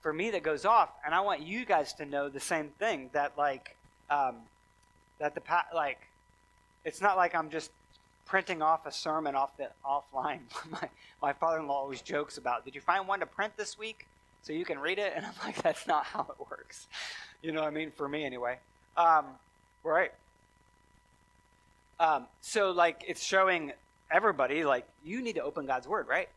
for 0.00 0.12
me 0.12 0.30
that 0.30 0.42
goes 0.42 0.64
off. 0.64 0.88
And 1.04 1.14
I 1.14 1.20
want 1.20 1.42
you 1.42 1.66
guys 1.66 1.92
to 1.94 2.06
know 2.06 2.30
the 2.30 2.40
same 2.40 2.70
thing 2.78 3.10
that, 3.12 3.32
like, 3.36 3.76
um, 4.08 4.36
that 5.22 5.34
the, 5.34 5.40
pa- 5.40 5.66
like, 5.74 5.98
it's 6.84 7.00
not 7.00 7.16
like 7.16 7.34
I'm 7.34 7.48
just 7.48 7.70
printing 8.26 8.60
off 8.60 8.86
a 8.86 8.92
sermon 8.92 9.34
off 9.34 9.56
the 9.56 9.68
offline. 9.86 10.40
my, 10.70 10.88
my 11.22 11.32
father-in-law 11.32 11.74
always 11.74 12.02
jokes 12.02 12.38
about, 12.38 12.64
did 12.64 12.74
you 12.74 12.80
find 12.80 13.08
one 13.08 13.20
to 13.20 13.26
print 13.26 13.54
this 13.56 13.78
week 13.78 14.06
so 14.42 14.52
you 14.52 14.64
can 14.64 14.78
read 14.78 14.98
it? 14.98 15.12
And 15.16 15.24
I'm 15.24 15.32
like, 15.44 15.62
that's 15.62 15.86
not 15.86 16.04
how 16.04 16.26
it 16.28 16.50
works. 16.50 16.86
You 17.42 17.52
know 17.52 17.60
what 17.62 17.68
I 17.68 17.70
mean? 17.70 17.90
For 17.90 18.08
me 18.08 18.24
anyway. 18.24 18.58
Um, 18.96 19.24
Right. 19.84 20.12
Um, 21.98 22.26
so, 22.40 22.70
like, 22.70 23.04
it's 23.06 23.22
showing 23.22 23.72
everybody, 24.10 24.64
like, 24.64 24.86
you 25.04 25.22
need 25.22 25.34
to 25.34 25.42
open 25.42 25.66
God's 25.66 25.88
Word, 25.88 26.06
right? 26.08 26.28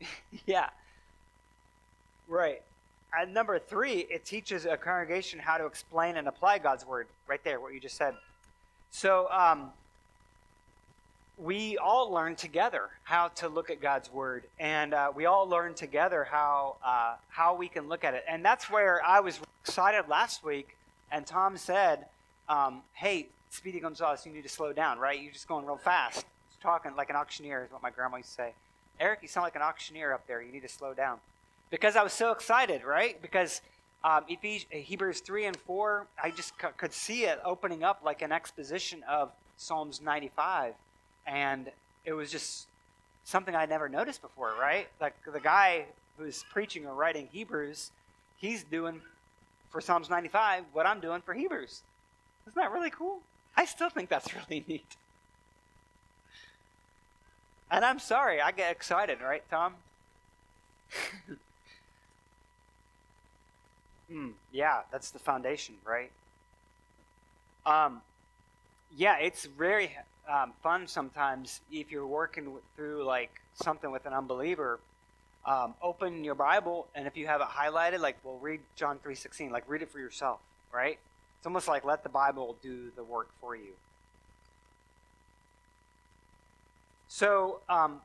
yeah. 0.46 0.70
Right. 2.28 2.62
And 3.16 3.32
number 3.32 3.58
three, 3.58 4.06
it 4.10 4.24
teaches 4.24 4.66
a 4.66 4.76
congregation 4.76 5.38
how 5.38 5.56
to 5.56 5.66
explain 5.66 6.16
and 6.16 6.28
apply 6.28 6.58
God's 6.58 6.86
Word, 6.86 7.06
right 7.26 7.42
there, 7.42 7.60
what 7.60 7.72
you 7.72 7.80
just 7.80 7.96
said. 7.96 8.14
So, 8.90 9.28
um, 9.30 9.70
we 11.38 11.78
all 11.78 12.10
learn 12.10 12.34
together 12.34 12.88
how 13.04 13.28
to 13.28 13.48
look 13.48 13.70
at 13.70 13.80
God's 13.80 14.12
Word, 14.12 14.44
and 14.58 14.92
uh, 14.92 15.12
we 15.14 15.26
all 15.26 15.48
learn 15.48 15.74
together 15.74 16.26
how 16.28 16.76
uh, 16.84 17.14
how 17.28 17.54
we 17.54 17.68
can 17.68 17.88
look 17.88 18.02
at 18.02 18.14
it. 18.14 18.24
And 18.28 18.44
that's 18.44 18.68
where 18.68 19.04
I 19.04 19.20
was 19.20 19.38
excited 19.62 20.08
last 20.08 20.44
week 20.44 20.74
and 21.10 21.26
Tom 21.26 21.56
said, 21.56 22.06
um, 22.48 22.82
hey, 22.94 23.28
Speedy 23.50 23.80
Gonzalez, 23.80 24.26
you 24.26 24.32
need 24.32 24.42
to 24.42 24.48
slow 24.48 24.72
down, 24.72 24.98
right? 24.98 25.20
You're 25.20 25.32
just 25.32 25.48
going 25.48 25.64
real 25.64 25.76
fast. 25.76 26.26
Talking 26.60 26.96
like 26.96 27.08
an 27.08 27.14
auctioneer, 27.14 27.64
is 27.64 27.70
what 27.70 27.82
my 27.82 27.90
grandma 27.90 28.16
used 28.16 28.30
to 28.30 28.34
say. 28.34 28.52
Eric, 28.98 29.20
you 29.22 29.28
sound 29.28 29.44
like 29.44 29.54
an 29.54 29.62
auctioneer 29.62 30.12
up 30.12 30.26
there. 30.26 30.42
You 30.42 30.50
need 30.50 30.62
to 30.62 30.68
slow 30.68 30.92
down. 30.92 31.18
Because 31.70 31.96
I 31.96 32.02
was 32.02 32.12
so 32.12 32.32
excited, 32.32 32.84
right? 32.84 33.20
Because 33.20 33.60
um, 34.04 34.24
Hebrews 34.26 35.20
3 35.20 35.46
and 35.46 35.56
4, 35.56 36.06
I 36.22 36.30
just 36.30 36.54
c- 36.60 36.68
could 36.76 36.92
see 36.92 37.24
it 37.24 37.40
opening 37.44 37.82
up 37.82 38.00
like 38.04 38.22
an 38.22 38.32
exposition 38.32 39.02
of 39.08 39.30
Psalms 39.56 40.00
95. 40.00 40.74
And 41.26 41.70
it 42.04 42.12
was 42.12 42.30
just 42.30 42.68
something 43.24 43.54
I 43.54 43.66
never 43.66 43.88
noticed 43.88 44.22
before, 44.22 44.54
right? 44.58 44.88
Like 45.00 45.14
the 45.30 45.40
guy 45.40 45.86
who's 46.16 46.44
preaching 46.50 46.86
or 46.86 46.94
writing 46.94 47.28
Hebrews, 47.30 47.90
he's 48.36 48.64
doing 48.64 49.02
for 49.70 49.80
Psalms 49.80 50.08
95 50.08 50.64
what 50.72 50.86
I'm 50.86 51.00
doing 51.00 51.20
for 51.20 51.34
Hebrews. 51.34 51.82
Isn't 52.46 52.56
that 52.56 52.72
really 52.72 52.90
cool? 52.90 53.20
I 53.56 53.66
still 53.66 53.90
think 53.90 54.08
that's 54.08 54.32
really 54.50 54.64
neat. 54.66 54.96
And 57.70 57.84
I'm 57.84 57.98
sorry, 57.98 58.40
I 58.40 58.52
get 58.52 58.72
excited, 58.72 59.20
right, 59.20 59.42
Tom? 59.50 59.74
mm, 64.12 64.32
yeah, 64.52 64.80
that's 64.90 65.10
the 65.10 65.18
foundation, 65.18 65.74
right? 65.84 66.10
Um, 67.66 68.02
yeah, 68.96 69.18
it's 69.18 69.44
very 69.44 69.96
um, 70.28 70.52
fun 70.62 70.86
sometimes 70.86 71.60
if 71.70 71.90
you're 71.90 72.06
working 72.06 72.52
through 72.76 73.04
like 73.04 73.40
something 73.54 73.90
with 73.90 74.06
an 74.06 74.12
unbeliever. 74.12 74.78
Um, 75.46 75.74
open 75.80 76.24
your 76.24 76.34
Bible, 76.34 76.88
and 76.94 77.06
if 77.06 77.16
you 77.16 77.26
have 77.26 77.40
it 77.40 77.46
highlighted, 77.46 78.00
like, 78.00 78.18
well, 78.22 78.38
read 78.42 78.60
John 78.76 78.98
three 79.02 79.14
sixteen. 79.14 79.50
Like, 79.50 79.64
read 79.66 79.80
it 79.80 79.90
for 79.90 79.98
yourself, 79.98 80.40
right? 80.72 80.98
It's 81.38 81.46
almost 81.46 81.68
like 81.68 81.84
let 81.84 82.02
the 82.02 82.10
Bible 82.10 82.56
do 82.60 82.90
the 82.96 83.04
work 83.04 83.28
for 83.40 83.56
you. 83.56 83.72
So, 87.06 87.60
um, 87.68 88.02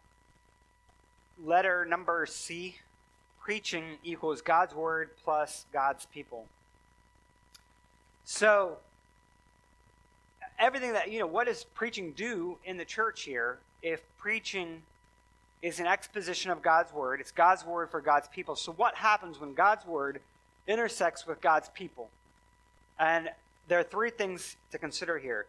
letter 1.43 1.83
number 1.83 2.25
C, 2.25 2.77
preaching 3.43 3.97
equals 4.03 4.41
God's 4.41 4.73
word 4.73 5.09
plus 5.23 5.65
God's 5.73 6.05
people. 6.05 6.45
So, 8.23 8.77
everything 10.57 10.93
that, 10.93 11.11
you 11.11 11.19
know, 11.19 11.27
what 11.27 11.47
does 11.47 11.65
preaching 11.65 12.13
do 12.13 12.57
in 12.63 12.77
the 12.77 12.85
church 12.85 13.23
here 13.23 13.59
if 13.81 14.01
preaching 14.17 14.81
is 15.61 15.81
an 15.81 15.87
exposition 15.87 16.51
of 16.51 16.61
God's 16.61 16.93
word? 16.93 17.19
It's 17.19 17.31
God's 17.31 17.65
word 17.65 17.91
for 17.91 17.99
God's 17.99 18.29
people. 18.29 18.55
So, 18.55 18.71
what 18.71 18.95
happens 18.95 19.41
when 19.41 19.53
God's 19.53 19.85
word 19.85 20.21
intersects 20.65 21.27
with 21.27 21.41
God's 21.41 21.69
people? 21.69 22.09
And 22.97 23.29
there 23.67 23.79
are 23.79 23.83
three 23.83 24.09
things 24.09 24.55
to 24.71 24.77
consider 24.77 25.19
here. 25.19 25.47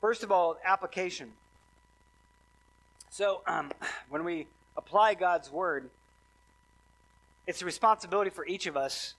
First 0.00 0.24
of 0.24 0.32
all, 0.32 0.58
application. 0.64 1.30
So, 3.10 3.42
um, 3.46 3.70
when 4.08 4.24
we 4.24 4.48
apply 4.76 5.14
God's 5.14 5.52
word, 5.52 5.88
it's 7.46 7.62
a 7.62 7.64
responsibility 7.64 8.30
for 8.30 8.46
each 8.46 8.66
of 8.66 8.76
us 8.76 9.14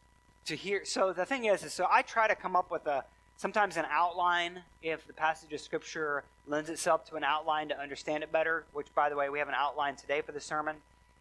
to 0.45 0.55
hear. 0.55 0.85
So, 0.85 1.13
the 1.13 1.25
thing 1.25 1.45
is, 1.45 1.63
is 1.63 1.73
so 1.73 1.87
I 1.89 2.01
try 2.01 2.27
to 2.27 2.35
come 2.35 2.55
up 2.55 2.71
with 2.71 2.85
a 2.87 3.03
sometimes 3.37 3.77
an 3.77 3.85
outline 3.89 4.61
if 4.83 5.07
the 5.07 5.13
passage 5.13 5.51
of 5.53 5.59
scripture 5.59 6.23
lends 6.47 6.69
itself 6.69 7.09
to 7.09 7.15
an 7.15 7.23
outline 7.23 7.67
to 7.69 7.79
understand 7.79 8.23
it 8.23 8.31
better. 8.31 8.63
Which, 8.73 8.93
by 8.95 9.09
the 9.09 9.15
way, 9.15 9.29
we 9.29 9.39
have 9.39 9.47
an 9.47 9.55
outline 9.57 9.95
today 9.95 10.21
for 10.21 10.31
the 10.31 10.41
sermon. 10.41 10.77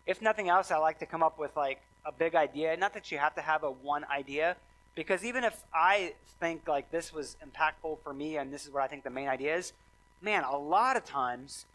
If 0.07 0.23
nothing 0.23 0.49
else, 0.49 0.71
I 0.71 0.79
like 0.79 0.99
to 1.01 1.07
come 1.07 1.23
up 1.23 1.39
with 1.39 1.57
like 1.57 1.81
a 2.05 2.13
big 2.13 2.35
idea. 2.35 2.77
Not 2.77 2.95
that 2.95 3.11
you 3.11 3.19
have 3.19 3.35
to 3.35 3.43
have 3.43 3.63
a 3.63 3.71
one 3.71 4.05
idea, 4.05 4.57
because 4.95 5.25
even 5.25 5.45
if 5.45 5.63
I 5.75 6.15
think 6.41 6.67
like 6.67 6.91
this 6.91 7.13
was 7.13 7.37
impactful 7.45 7.99
for 8.03 8.13
me 8.13 8.37
and 8.37 8.53
this 8.53 8.67
is 8.67 8.73
what 8.73 8.83
I 8.83 8.87
think 8.87 9.05
the 9.05 9.11
main 9.11 9.29
idea 9.29 9.57
is, 9.57 9.73
man, 10.21 10.45
a 10.45 10.57
lot 10.57 10.97
of 10.97 11.05
times 11.05 11.67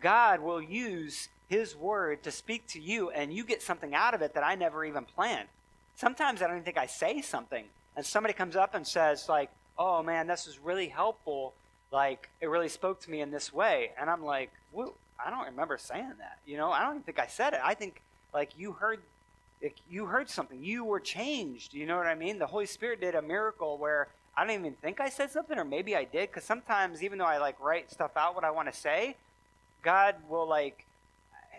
God 0.00 0.40
will 0.40 0.62
use 0.62 1.28
His 1.52 1.76
Word 1.76 2.22
to 2.22 2.30
speak 2.30 2.66
to 2.68 2.80
you, 2.80 3.10
and 3.10 3.30
you 3.30 3.44
get 3.44 3.60
something 3.60 3.94
out 3.94 4.14
of 4.14 4.22
it 4.22 4.32
that 4.32 4.42
I 4.42 4.54
never 4.54 4.86
even 4.86 5.04
planned. 5.04 5.48
Sometimes 5.96 6.40
I 6.40 6.46
don't 6.46 6.56
even 6.56 6.64
think 6.64 6.78
I 6.78 6.86
say 6.86 7.20
something, 7.20 7.66
and 7.94 8.06
somebody 8.06 8.32
comes 8.32 8.56
up 8.56 8.74
and 8.74 8.86
says, 8.86 9.28
like, 9.28 9.50
oh 9.78 10.02
man, 10.02 10.26
this 10.26 10.46
was 10.46 10.58
really 10.58 10.88
helpful. 10.88 11.52
Like, 11.90 12.30
it 12.40 12.46
really 12.46 12.70
spoke 12.70 13.02
to 13.02 13.10
me 13.10 13.20
in 13.20 13.30
this 13.30 13.52
way. 13.52 13.90
And 14.00 14.08
I'm 14.08 14.24
like, 14.24 14.50
whoa, 14.72 14.94
I 15.22 15.28
don't 15.28 15.44
remember 15.44 15.76
saying 15.76 16.14
that. 16.20 16.38
You 16.46 16.56
know, 16.56 16.72
I 16.72 16.84
don't 16.84 16.92
even 16.92 17.02
think 17.02 17.18
I 17.18 17.26
said 17.26 17.52
it. 17.52 17.60
I 17.62 17.74
think, 17.74 18.00
like, 18.32 18.58
you 18.58 18.72
heard. 18.72 19.00
Like, 19.62 19.76
you 19.90 20.06
heard 20.06 20.30
something. 20.30 20.64
You 20.64 20.86
were 20.86 21.00
changed. 21.00 21.74
You 21.74 21.84
know 21.84 21.98
what 21.98 22.06
I 22.06 22.14
mean? 22.14 22.38
The 22.38 22.46
Holy 22.46 22.64
Spirit 22.64 23.02
did 23.02 23.14
a 23.14 23.20
miracle 23.20 23.76
where 23.76 24.08
I 24.34 24.44
don't 24.44 24.58
even 24.58 24.72
think 24.72 25.00
I 25.00 25.10
said 25.10 25.30
something, 25.30 25.58
or 25.58 25.66
maybe 25.66 25.94
I 25.94 26.04
did. 26.04 26.30
Because 26.30 26.44
sometimes, 26.44 27.02
even 27.02 27.18
though 27.18 27.26
I 27.26 27.36
like 27.36 27.60
write 27.60 27.92
stuff 27.92 28.16
out 28.16 28.34
what 28.34 28.42
I 28.42 28.50
want 28.50 28.72
to 28.72 28.78
say, 28.78 29.16
God 29.82 30.14
will 30.30 30.48
like 30.48 30.86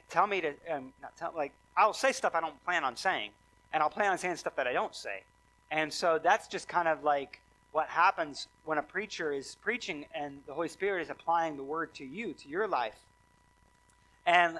tell 0.10 0.28
me 0.28 0.42
to 0.42 0.54
um, 0.70 0.94
not 1.02 1.16
tell 1.18 1.34
like 1.36 1.52
I'll 1.76 1.94
say 1.94 2.12
stuff 2.12 2.36
I 2.36 2.42
don't 2.42 2.64
plan 2.66 2.84
on 2.84 2.96
saying, 2.96 3.32
and 3.74 3.82
I'll 3.82 3.90
plan 3.90 4.12
on 4.12 4.18
saying 4.18 4.38
stuff 4.38 4.56
that 4.56 4.68
I 4.68 4.74
don't 4.74 4.96
say, 4.96 5.24
and 5.72 5.92
so 5.92 6.20
that's 6.22 6.48
just 6.48 6.68
kind 6.68 6.88
of 6.88 7.04
like 7.04 7.40
what 7.74 7.88
happens 7.88 8.48
when 8.66 8.78
a 8.78 8.84
preacher 8.84 9.34
is 9.34 9.56
preaching 9.62 10.06
and 10.14 10.40
the 10.46 10.54
Holy 10.54 10.70
Spirit 10.70 11.02
is 11.02 11.10
applying 11.10 11.58
the 11.58 11.64
word 11.64 11.94
to 11.96 12.06
you, 12.06 12.34
to 12.34 12.48
your 12.48 12.68
life. 12.68 13.00
And 14.26 14.60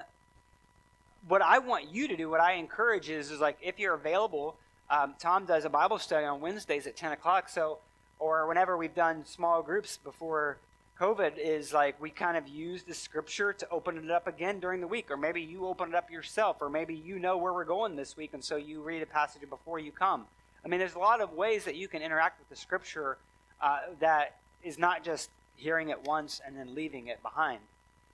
what 1.28 1.40
I 1.40 1.58
want 1.58 1.94
you 1.94 2.08
to 2.08 2.16
do, 2.16 2.28
what 2.28 2.40
I 2.40 2.54
encourage 2.54 3.08
is, 3.08 3.30
is 3.30 3.40
like 3.40 3.56
if 3.62 3.78
you're 3.78 3.94
available, 3.94 4.56
um, 4.90 5.14
Tom 5.18 5.46
does 5.46 5.64
a 5.64 5.70
Bible 5.70 5.98
study 5.98 6.26
on 6.26 6.40
Wednesdays 6.40 6.86
at 6.86 6.96
10 6.96 7.12
o'clock. 7.12 7.48
So, 7.48 7.78
or 8.18 8.46
whenever 8.46 8.76
we've 8.76 8.94
done 8.94 9.24
small 9.24 9.62
groups 9.62 9.96
before 9.96 10.58
COVID 11.00 11.38
is 11.38 11.72
like 11.72 12.00
we 12.00 12.10
kind 12.10 12.36
of 12.36 12.46
use 12.46 12.84
the 12.84 12.94
scripture 12.94 13.52
to 13.52 13.68
open 13.70 13.98
it 13.98 14.10
up 14.10 14.28
again 14.28 14.60
during 14.60 14.80
the 14.80 14.86
week, 14.86 15.10
or 15.10 15.16
maybe 15.16 15.40
you 15.40 15.66
open 15.66 15.88
it 15.88 15.94
up 15.94 16.08
yourself, 16.10 16.58
or 16.60 16.68
maybe 16.68 16.94
you 16.94 17.18
know 17.18 17.36
where 17.36 17.52
we're 17.52 17.64
going 17.64 17.96
this 17.96 18.16
week, 18.16 18.30
and 18.32 18.44
so 18.44 18.54
you 18.56 18.80
read 18.80 19.02
a 19.02 19.06
passage 19.06 19.42
before 19.50 19.80
you 19.80 19.90
come. 19.90 20.24
I 20.64 20.68
mean, 20.68 20.78
there's 20.78 20.94
a 20.94 21.00
lot 21.00 21.20
of 21.20 21.32
ways 21.32 21.64
that 21.64 21.74
you 21.74 21.88
can 21.88 22.00
interact 22.00 22.38
with 22.38 22.48
the 22.48 22.56
scripture 22.56 23.18
uh, 23.60 23.80
that 23.98 24.36
is 24.62 24.78
not 24.78 25.02
just 25.02 25.30
hearing 25.56 25.88
it 25.88 26.00
once 26.04 26.40
and 26.46 26.56
then 26.56 26.74
leaving 26.74 27.08
it 27.08 27.20
behind. 27.22 27.58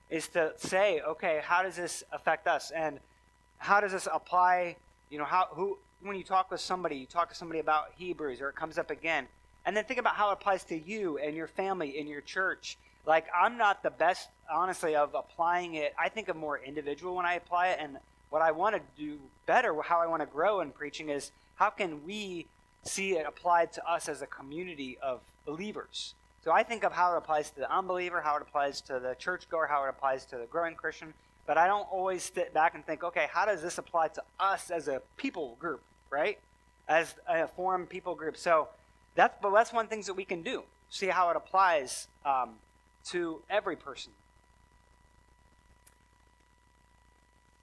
Is 0.09 0.27
to 0.29 0.53
say, 0.57 1.01
okay, 1.01 1.41
how 1.43 1.61
does 1.61 1.75
this 1.75 2.03
affect 2.11 2.47
us, 2.47 2.71
and 2.71 2.99
how 3.59 3.79
does 3.79 3.91
this 3.91 4.07
apply? 4.11 4.75
You 5.11 5.19
know, 5.19 5.25
how 5.25 5.49
who 5.51 5.77
when 6.01 6.17
you 6.17 6.23
talk 6.23 6.49
with 6.49 6.61
somebody, 6.61 6.95
you 6.95 7.05
talk 7.05 7.29
to 7.29 7.35
somebody 7.35 7.59
about 7.59 7.91
Hebrews, 7.95 8.41
or 8.41 8.49
it 8.49 8.55
comes 8.55 8.79
up 8.79 8.89
again 8.89 9.27
and 9.65 9.75
then 9.75 9.83
think 9.83 9.99
about 9.99 10.15
how 10.15 10.29
it 10.29 10.33
applies 10.33 10.63
to 10.65 10.77
you 10.77 11.17
and 11.17 11.35
your 11.35 11.47
family 11.47 11.99
and 11.99 12.09
your 12.09 12.21
church. 12.21 12.77
Like, 13.05 13.25
I'm 13.35 13.57
not 13.57 13.83
the 13.83 13.89
best, 13.89 14.29
honestly, 14.51 14.95
of 14.95 15.13
applying 15.15 15.75
it. 15.75 15.93
I 15.99 16.09
think 16.09 16.29
of 16.29 16.35
more 16.35 16.59
individual 16.59 17.15
when 17.15 17.25
I 17.25 17.35
apply 17.35 17.69
it. 17.69 17.79
And 17.81 17.97
what 18.29 18.41
I 18.41 18.51
want 18.51 18.75
to 18.75 18.81
do 18.97 19.17
better, 19.45 19.75
how 19.81 19.99
I 19.99 20.07
want 20.07 20.21
to 20.21 20.27
grow 20.27 20.61
in 20.61 20.71
preaching, 20.71 21.09
is 21.09 21.31
how 21.55 21.69
can 21.69 22.05
we 22.05 22.45
see 22.83 23.13
it 23.13 23.25
applied 23.27 23.73
to 23.73 23.87
us 23.89 24.07
as 24.07 24.21
a 24.21 24.27
community 24.27 24.97
of 25.01 25.21
believers? 25.45 26.13
So 26.43 26.51
I 26.51 26.63
think 26.63 26.83
of 26.83 26.91
how 26.91 27.13
it 27.13 27.17
applies 27.17 27.51
to 27.51 27.59
the 27.59 27.71
unbeliever, 27.71 28.21
how 28.21 28.35
it 28.37 28.41
applies 28.41 28.81
to 28.81 28.99
the 28.99 29.15
churchgoer, 29.19 29.67
how 29.67 29.83
it 29.85 29.89
applies 29.89 30.25
to 30.25 30.37
the 30.37 30.45
growing 30.45 30.75
Christian. 30.75 31.13
But 31.45 31.57
I 31.57 31.67
don't 31.67 31.87
always 31.91 32.23
sit 32.23 32.53
back 32.53 32.73
and 32.75 32.85
think, 32.85 33.03
okay, 33.03 33.27
how 33.31 33.45
does 33.45 33.61
this 33.61 33.77
apply 33.77 34.09
to 34.09 34.23
us 34.39 34.71
as 34.71 34.87
a 34.87 35.01
people 35.17 35.55
group, 35.59 35.81
right? 36.09 36.39
As 36.87 37.15
a 37.27 37.47
forum 37.47 37.85
people 37.85 38.15
group. 38.15 38.37
So 38.37 38.69
that's, 39.15 39.35
but 39.41 39.51
that's 39.51 39.73
one 39.73 39.87
things 39.87 40.07
that 40.07 40.13
we 40.13 40.25
can 40.25 40.41
do. 40.41 40.63
See 40.89 41.07
how 41.07 41.29
it 41.29 41.35
applies 41.35 42.07
um, 42.25 42.55
to 43.05 43.41
every 43.49 43.75
person. 43.75 44.11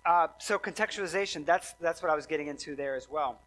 Uh, 0.05 0.29
so 0.39 0.59
contextualization, 0.59 1.45
that's, 1.45 1.75
that's 1.81 2.03
what 2.03 2.11
I 2.11 2.15
was 2.15 2.27
getting 2.27 2.47
into 2.47 2.75
there 2.75 2.95
as 2.95 3.11
well. 3.11 3.39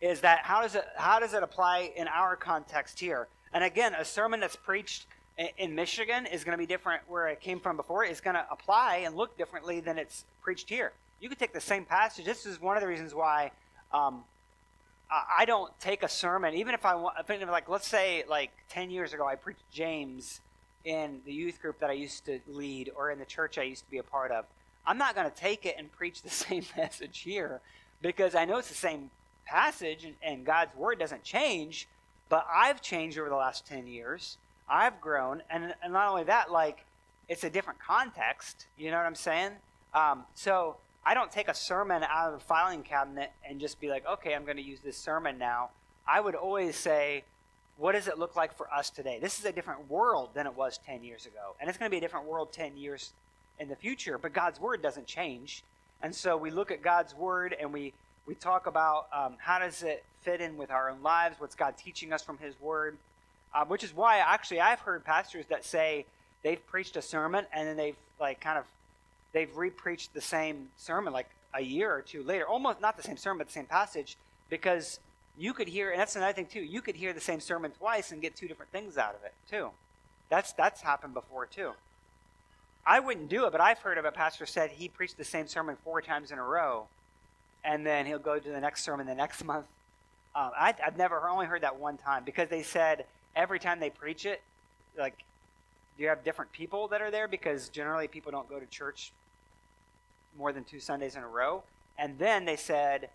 Is 0.00 0.20
that 0.22 0.40
how 0.44 0.62
does 0.62 0.74
it 0.74 0.84
how 0.96 1.18
does 1.18 1.34
it 1.34 1.42
apply 1.42 1.92
in 1.94 2.08
our 2.08 2.34
context 2.34 2.98
here? 2.98 3.28
And 3.52 3.62
again, 3.62 3.94
a 3.94 4.04
sermon 4.04 4.40
that's 4.40 4.56
preached 4.56 5.06
in, 5.36 5.48
in 5.58 5.74
Michigan 5.74 6.24
is 6.24 6.42
going 6.42 6.56
to 6.56 6.58
be 6.58 6.66
different 6.66 7.02
where 7.06 7.28
it 7.28 7.40
came 7.40 7.60
from 7.60 7.76
before. 7.76 8.04
It's 8.04 8.20
going 8.20 8.36
to 8.36 8.46
apply 8.50 9.02
and 9.04 9.14
look 9.14 9.36
differently 9.36 9.80
than 9.80 9.98
it's 9.98 10.24
preached 10.42 10.70
here. 10.70 10.92
You 11.20 11.28
could 11.28 11.38
take 11.38 11.52
the 11.52 11.60
same 11.60 11.84
passage. 11.84 12.24
This 12.24 12.46
is 12.46 12.60
one 12.60 12.78
of 12.78 12.80
the 12.80 12.88
reasons 12.88 13.14
why 13.14 13.50
um, 13.92 14.24
I 15.10 15.44
don't 15.44 15.72
take 15.80 16.02
a 16.02 16.08
sermon, 16.08 16.54
even 16.54 16.74
if 16.74 16.86
I 16.86 16.94
want, 16.94 17.16
like, 17.28 17.68
let's 17.68 17.88
say, 17.88 18.24
like 18.28 18.50
10 18.68 18.90
years 18.90 19.12
ago, 19.12 19.26
I 19.26 19.34
preached 19.34 19.68
James 19.72 20.40
in 20.84 21.20
the 21.26 21.32
youth 21.32 21.60
group 21.60 21.80
that 21.80 21.90
I 21.90 21.94
used 21.94 22.24
to 22.26 22.38
lead 22.46 22.90
or 22.96 23.10
in 23.10 23.18
the 23.18 23.24
church 23.24 23.58
I 23.58 23.64
used 23.64 23.84
to 23.84 23.90
be 23.90 23.98
a 23.98 24.02
part 24.02 24.30
of. 24.30 24.44
I'm 24.86 24.98
not 24.98 25.14
going 25.14 25.28
to 25.28 25.36
take 25.36 25.66
it 25.66 25.74
and 25.78 25.90
preach 25.92 26.22
the 26.22 26.30
same 26.44 26.64
message 26.76 27.20
here 27.20 27.60
because 28.00 28.34
I 28.34 28.44
know 28.44 28.58
it's 28.58 28.68
the 28.68 28.74
same 28.74 29.10
passage 29.46 30.04
and, 30.04 30.14
and 30.22 30.46
God's 30.46 30.74
word 30.76 30.98
doesn't 30.98 31.24
change, 31.24 31.88
but 32.28 32.46
I've 32.52 32.80
changed 32.80 33.18
over 33.18 33.28
the 33.28 33.34
last 33.34 33.66
10 33.66 33.88
years. 33.88 34.38
I've 34.68 35.00
grown. 35.00 35.42
And, 35.50 35.74
and 35.82 35.92
not 35.92 36.08
only 36.08 36.24
that, 36.24 36.52
like, 36.52 36.84
it's 37.28 37.42
a 37.42 37.50
different 37.50 37.80
context. 37.80 38.66
You 38.78 38.90
know 38.92 38.96
what 38.98 39.06
I'm 39.06 39.16
saying? 39.16 39.52
Um, 39.92 40.24
so, 40.34 40.76
I 41.04 41.14
don't 41.14 41.32
take 41.32 41.48
a 41.48 41.54
sermon 41.54 42.02
out 42.02 42.32
of 42.32 42.38
the 42.38 42.44
filing 42.44 42.82
cabinet 42.82 43.32
and 43.48 43.60
just 43.60 43.80
be 43.80 43.88
like, 43.88 44.06
okay, 44.06 44.34
I'm 44.34 44.44
going 44.44 44.58
to 44.58 44.62
use 44.62 44.80
this 44.80 44.96
sermon 44.96 45.38
now. 45.38 45.70
I 46.06 46.20
would 46.20 46.34
always 46.34 46.76
say, 46.76 47.24
what 47.78 47.92
does 47.92 48.08
it 48.08 48.18
look 48.18 48.36
like 48.36 48.54
for 48.56 48.72
us 48.72 48.90
today? 48.90 49.18
This 49.20 49.38
is 49.38 49.44
a 49.46 49.52
different 49.52 49.90
world 49.90 50.30
than 50.34 50.46
it 50.46 50.54
was 50.54 50.78
10 50.84 51.02
years 51.02 51.24
ago. 51.24 51.54
And 51.58 51.68
it's 51.68 51.78
going 51.78 51.88
to 51.88 51.90
be 51.90 51.96
a 51.96 52.00
different 52.00 52.26
world 52.26 52.52
10 52.52 52.76
years 52.76 53.12
in 53.58 53.68
the 53.68 53.76
future, 53.76 54.18
but 54.18 54.32
God's 54.32 54.60
word 54.60 54.82
doesn't 54.82 55.06
change. 55.06 55.62
And 56.02 56.14
so 56.14 56.36
we 56.36 56.50
look 56.50 56.70
at 56.70 56.82
God's 56.82 57.14
word 57.14 57.56
and 57.58 57.72
we, 57.72 57.94
we 58.26 58.34
talk 58.34 58.66
about 58.66 59.06
um, 59.12 59.36
how 59.38 59.58
does 59.58 59.82
it 59.82 60.04
fit 60.20 60.40
in 60.40 60.56
with 60.56 60.70
our 60.70 60.90
own 60.90 61.02
lives? 61.02 61.36
What's 61.38 61.54
God 61.54 61.76
teaching 61.78 62.12
us 62.12 62.22
from 62.22 62.38
his 62.38 62.54
word? 62.60 62.98
Um, 63.54 63.68
which 63.68 63.82
is 63.82 63.94
why 63.94 64.18
actually 64.18 64.60
I've 64.60 64.80
heard 64.80 65.04
pastors 65.04 65.46
that 65.46 65.64
say 65.64 66.04
they've 66.42 66.64
preached 66.66 66.96
a 66.96 67.02
sermon 67.02 67.46
and 67.52 67.66
then 67.66 67.76
they've 67.76 67.96
like 68.20 68.40
kind 68.40 68.58
of 68.58 68.64
they've 69.32 69.54
repreached 69.56 70.14
the 70.14 70.20
same 70.20 70.68
sermon 70.76 71.12
like 71.12 71.28
a 71.54 71.62
year 71.62 71.92
or 71.92 72.02
two 72.02 72.22
later, 72.22 72.46
almost 72.46 72.80
not 72.80 72.96
the 72.96 73.02
same 73.02 73.16
sermon, 73.16 73.38
but 73.38 73.48
the 73.48 73.52
same 73.52 73.66
passage, 73.66 74.16
because 74.48 75.00
you 75.38 75.52
could 75.52 75.68
hear, 75.68 75.90
and 75.90 76.00
that's 76.00 76.16
another 76.16 76.32
thing 76.32 76.46
too. 76.46 76.60
You 76.60 76.80
could 76.80 76.96
hear 76.96 77.12
the 77.12 77.20
same 77.20 77.40
sermon 77.40 77.72
twice 77.72 78.12
and 78.12 78.20
get 78.20 78.36
two 78.36 78.48
different 78.48 78.70
things 78.72 78.98
out 78.98 79.14
of 79.14 79.24
it 79.24 79.32
too. 79.50 79.70
That's 80.28 80.52
that's 80.52 80.80
happened 80.80 81.14
before 81.14 81.46
too. 81.46 81.72
I 82.86 83.00
wouldn't 83.00 83.28
do 83.28 83.46
it, 83.46 83.52
but 83.52 83.60
I've 83.60 83.78
heard 83.78 83.98
of 83.98 84.04
a 84.04 84.12
pastor 84.12 84.46
said 84.46 84.70
he 84.70 84.88
preached 84.88 85.18
the 85.18 85.24
same 85.24 85.46
sermon 85.46 85.76
four 85.84 86.00
times 86.00 86.30
in 86.30 86.38
a 86.38 86.44
row, 86.44 86.86
and 87.64 87.86
then 87.86 88.06
he'll 88.06 88.18
go 88.18 88.38
to 88.38 88.48
the 88.48 88.60
next 88.60 88.84
sermon 88.84 89.06
the 89.06 89.14
next 89.14 89.44
month. 89.44 89.66
Um, 90.34 90.52
I, 90.56 90.74
I've 90.84 90.96
never 90.96 91.28
only 91.28 91.46
heard 91.46 91.62
that 91.62 91.78
one 91.78 91.96
time 91.96 92.22
because 92.24 92.48
they 92.48 92.62
said 92.62 93.04
every 93.34 93.58
time 93.58 93.80
they 93.80 93.90
preach 93.90 94.24
it, 94.24 94.40
like, 94.96 95.24
you 95.98 96.08
have 96.08 96.24
different 96.24 96.52
people 96.52 96.88
that 96.88 97.02
are 97.02 97.10
there? 97.10 97.28
Because 97.28 97.68
generally 97.68 98.08
people 98.08 98.30
don't 98.32 98.48
go 98.48 98.58
to 98.58 98.66
church 98.66 99.12
more 100.36 100.52
than 100.52 100.64
two 100.64 100.80
Sundays 100.80 101.16
in 101.16 101.22
a 101.22 101.28
row. 101.28 101.62
And 101.98 102.18
then 102.18 102.44
they 102.44 102.56
said 102.56 103.10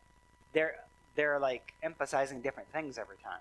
they're 0.54 0.76
they're 1.16 1.40
like 1.40 1.74
emphasizing 1.82 2.42
different 2.42 2.72
things 2.72 2.98
every 2.98 3.18
time. 3.18 3.40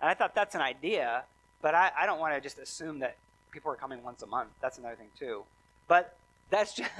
And 0.00 0.10
I 0.10 0.14
thought 0.14 0.34
that's 0.34 0.54
an 0.54 0.60
idea, 0.60 1.24
but 1.62 1.74
I, 1.74 1.90
I 1.98 2.06
don't 2.06 2.18
want 2.18 2.34
to 2.34 2.40
just 2.40 2.58
assume 2.58 3.00
that 3.00 3.16
people 3.50 3.70
are 3.70 3.76
coming 3.76 4.02
once 4.02 4.22
a 4.22 4.26
month. 4.26 4.50
That's 4.60 4.78
another 4.78 4.96
thing 4.96 5.08
too. 5.18 5.44
But 5.86 6.16
that's 6.50 6.74
just 6.76 6.90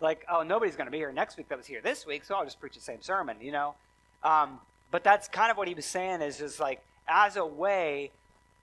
like, 0.00 0.24
oh, 0.30 0.42
nobody's 0.42 0.76
going 0.76 0.86
to 0.86 0.90
be 0.90 0.98
here 0.98 1.12
next 1.12 1.36
week 1.36 1.48
that 1.48 1.58
was 1.58 1.66
here 1.66 1.80
this 1.80 2.06
week, 2.06 2.24
so 2.24 2.34
I'll 2.34 2.44
just 2.44 2.60
preach 2.60 2.74
the 2.74 2.80
same 2.80 3.02
sermon, 3.02 3.36
you 3.40 3.52
know? 3.52 3.74
Um, 4.22 4.60
but 4.90 5.04
that's 5.04 5.28
kind 5.28 5.50
of 5.50 5.56
what 5.56 5.68
he 5.68 5.74
was 5.74 5.86
saying 5.86 6.22
is 6.22 6.38
just 6.38 6.60
like, 6.60 6.82
as 7.06 7.36
a 7.36 7.44
way 7.44 8.10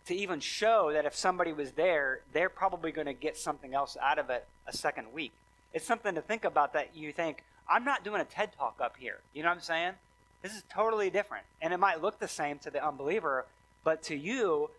to 0.07 0.15
even 0.15 0.39
show 0.39 0.91
that 0.93 1.05
if 1.05 1.15
somebody 1.15 1.51
was 1.51 1.71
there, 1.71 2.21
they're 2.33 2.49
probably 2.49 2.91
going 2.91 3.07
to 3.07 3.13
get 3.13 3.37
something 3.37 3.73
else 3.73 3.97
out 4.01 4.19
of 4.19 4.29
it 4.29 4.45
a 4.67 4.73
second 4.73 5.11
week. 5.13 5.33
It's 5.75 5.85
something 5.85 6.15
to 6.15 6.21
think 6.21 6.45
about 6.45 6.73
that 6.73 6.95
you 6.95 7.11
think, 7.11 7.43
I'm 7.69 7.83
not 7.83 8.03
doing 8.03 8.21
a 8.21 8.25
TED 8.25 8.49
talk 8.57 8.77
up 8.81 8.95
here. 8.97 9.19
You 9.33 9.43
know 9.43 9.49
what 9.49 9.57
I'm 9.57 9.61
saying? 9.61 9.91
This 10.41 10.53
is 10.53 10.63
totally 10.73 11.11
different. 11.11 11.45
And 11.61 11.73
it 11.73 11.77
might 11.77 12.01
look 12.01 12.17
the 12.17 12.27
same 12.27 12.57
to 12.59 12.71
the 12.71 12.83
unbeliever, 12.83 13.45
but 13.83 14.01
to 14.03 14.15
you, 14.15 14.71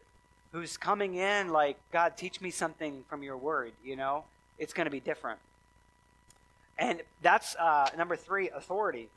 who's 0.53 0.79
coming 0.79 1.17
in 1.17 1.51
like, 1.51 1.77
God, 1.93 2.17
teach 2.17 2.41
me 2.41 2.51
something 2.51 3.05
from 3.11 3.23
your 3.23 3.37
word, 3.37 3.73
you 3.85 3.95
know, 3.95 4.25
it's 4.59 4.73
going 4.73 4.87
to 4.87 4.91
be 4.91 5.01
different. 5.01 5.39
And 6.79 7.03
that's 7.21 7.55
uh, 7.57 7.91
number 7.99 8.17
three, 8.17 8.49
authority. 8.49 9.09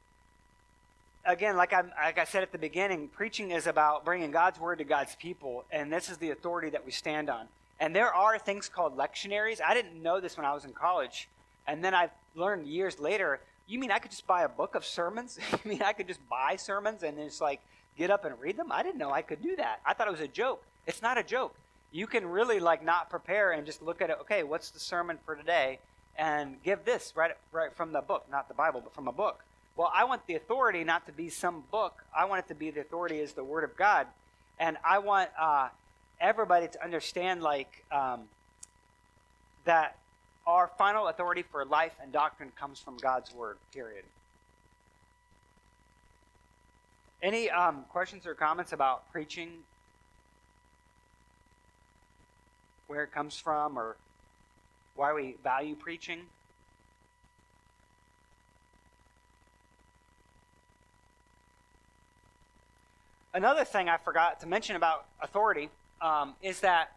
Again, 1.25 1.55
like 1.55 1.71
I, 1.71 1.83
like 2.03 2.17
I 2.17 2.25
said 2.25 2.43
at 2.43 2.51
the 2.51 2.57
beginning, 2.57 3.07
preaching 3.07 3.51
is 3.51 3.67
about 3.67 4.03
bringing 4.03 4.31
God's 4.31 4.59
word 4.59 4.79
to 4.79 4.83
God's 4.83 5.15
people, 5.15 5.63
and 5.71 5.91
this 5.91 6.09
is 6.09 6.17
the 6.17 6.31
authority 6.31 6.69
that 6.71 6.85
we 6.85 6.91
stand 6.91 7.29
on. 7.29 7.47
And 7.79 7.95
there 7.95 8.13
are 8.13 8.37
things 8.37 8.67
called 8.67 8.97
lectionaries. 8.97 9.61
I 9.65 9.73
didn't 9.73 10.01
know 10.01 10.19
this 10.19 10.35
when 10.35 10.45
I 10.45 10.53
was 10.53 10.65
in 10.65 10.73
college, 10.73 11.29
and 11.69 11.83
then 11.83 11.93
I've 11.93 12.09
learned 12.35 12.67
years 12.67 12.99
later. 12.99 13.39
You 13.67 13.77
mean 13.77 13.91
I 13.91 13.99
could 13.99 14.09
just 14.09 14.25
buy 14.25 14.43
a 14.43 14.49
book 14.49 14.73
of 14.73 14.83
sermons? 14.83 15.37
you 15.51 15.69
mean 15.69 15.83
I 15.83 15.93
could 15.93 16.07
just 16.07 16.27
buy 16.27 16.55
sermons 16.55 17.03
and 17.03 17.17
just 17.17 17.41
like 17.41 17.61
get 17.97 18.09
up 18.09 18.25
and 18.25 18.39
read 18.39 18.57
them? 18.57 18.71
I 18.71 18.81
didn't 18.81 18.97
know 18.97 19.11
I 19.11 19.21
could 19.21 19.41
do 19.41 19.55
that. 19.57 19.79
I 19.85 19.93
thought 19.93 20.07
it 20.07 20.11
was 20.11 20.19
a 20.19 20.27
joke. 20.27 20.63
It's 20.87 21.01
not 21.01 21.17
a 21.17 21.23
joke. 21.23 21.55
You 21.91 22.07
can 22.07 22.25
really 22.25 22.59
like 22.59 22.83
not 22.83 23.09
prepare 23.09 23.51
and 23.51 23.65
just 23.65 23.81
look 23.83 24.01
at 24.01 24.09
it. 24.09 24.17
Okay, 24.21 24.43
what's 24.43 24.71
the 24.71 24.79
sermon 24.79 25.19
for 25.25 25.35
today? 25.35 25.79
And 26.17 26.61
give 26.63 26.83
this 26.85 27.13
right 27.15 27.31
right 27.51 27.73
from 27.73 27.93
the 27.93 28.01
book, 28.01 28.25
not 28.31 28.47
the 28.47 28.53
Bible, 28.53 28.81
but 28.81 28.93
from 28.93 29.07
a 29.07 29.11
book. 29.11 29.43
Well, 29.77 29.91
I 29.93 30.03
want 30.03 30.25
the 30.27 30.35
authority 30.35 30.83
not 30.83 31.05
to 31.05 31.11
be 31.11 31.29
some 31.29 31.63
book. 31.71 32.03
I 32.15 32.25
want 32.25 32.43
it 32.43 32.47
to 32.49 32.55
be 32.55 32.71
the 32.71 32.81
authority 32.81 33.19
is 33.19 33.33
the 33.33 33.43
Word 33.43 33.63
of 33.63 33.77
God, 33.77 34.07
and 34.59 34.77
I 34.83 34.99
want 34.99 35.29
uh, 35.39 35.69
everybody 36.19 36.67
to 36.67 36.83
understand 36.83 37.41
like 37.41 37.85
um, 37.91 38.23
that 39.63 39.98
our 40.49 40.67
final 40.79 41.09
authority 41.09 41.43
for 41.43 41.63
life 41.63 41.93
and 42.01 42.11
doctrine 42.11 42.51
comes 42.59 42.79
from 42.79 42.97
God's 42.97 43.31
Word. 43.35 43.57
Period. 43.71 44.03
Any 47.21 47.51
um, 47.51 47.85
questions 47.89 48.25
or 48.25 48.33
comments 48.33 48.73
about 48.73 49.11
preaching 49.11 49.49
where 52.87 53.03
it 53.03 53.11
comes 53.11 53.37
from 53.37 53.77
or 53.77 53.95
why 54.95 55.13
we 55.13 55.35
value 55.43 55.75
preaching. 55.75 56.21
Another 63.35 63.63
thing 63.63 63.87
I 63.87 63.97
forgot 63.97 64.39
to 64.39 64.47
mention 64.47 64.75
about 64.75 65.05
authority 65.21 65.69
um, 66.01 66.33
is 66.41 66.61
that 66.61 66.93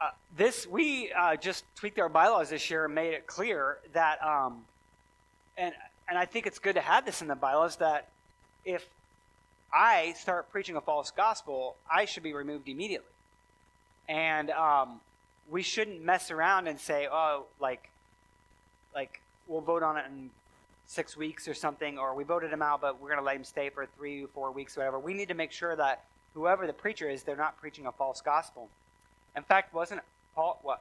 uh, 0.00 0.10
this 0.36 0.66
we 0.66 1.12
uh, 1.12 1.36
just 1.36 1.64
tweaked 1.76 1.98
our 1.98 2.08
bylaws 2.08 2.50
this 2.50 2.70
year 2.70 2.86
and 2.86 2.94
made 2.94 3.14
it 3.14 3.26
clear 3.26 3.78
that, 3.92 4.22
um, 4.24 4.64
and 5.56 5.74
and 6.08 6.18
I 6.18 6.24
think 6.24 6.46
it's 6.46 6.58
good 6.58 6.74
to 6.74 6.80
have 6.80 7.04
this 7.04 7.22
in 7.22 7.28
the 7.28 7.34
bylaws 7.34 7.76
that 7.76 8.08
if 8.64 8.86
I 9.72 10.14
start 10.18 10.50
preaching 10.50 10.76
a 10.76 10.80
false 10.80 11.10
gospel, 11.10 11.76
I 11.90 12.04
should 12.04 12.22
be 12.22 12.32
removed 12.32 12.68
immediately 12.68 13.06
and 14.10 14.50
um, 14.50 15.00
we 15.48 15.62
shouldn't 15.62 16.02
mess 16.04 16.32
around 16.32 16.66
and 16.66 16.78
say, 16.78 17.06
oh, 17.10 17.44
like, 17.60 17.88
like 18.92 19.20
we'll 19.46 19.60
vote 19.60 19.84
on 19.84 19.96
it 19.96 20.04
in 20.06 20.30
six 20.88 21.16
weeks 21.16 21.46
or 21.46 21.54
something, 21.54 21.96
or 21.96 22.12
we 22.16 22.24
voted 22.24 22.52
him 22.52 22.60
out, 22.60 22.80
but 22.80 23.00
we're 23.00 23.08
going 23.08 23.20
to 23.20 23.24
let 23.24 23.36
him 23.36 23.44
stay 23.44 23.70
for 23.70 23.86
three, 23.96 24.26
four 24.34 24.50
weeks, 24.50 24.76
whatever. 24.76 24.98
We 24.98 25.14
need 25.14 25.28
to 25.28 25.34
make 25.34 25.52
sure 25.52 25.76
that 25.76 26.04
whoever 26.34 26.66
the 26.66 26.72
preacher 26.72 27.08
is, 27.08 27.22
they're 27.22 27.36
not 27.36 27.56
preaching 27.60 27.86
a 27.86 27.92
false 27.92 28.20
gospel. 28.20 28.68
In 29.36 29.42
fact, 29.42 29.72
wasn't 29.72 30.00
it 30.00 30.04
Paul 30.34 30.58
what? 30.62 30.80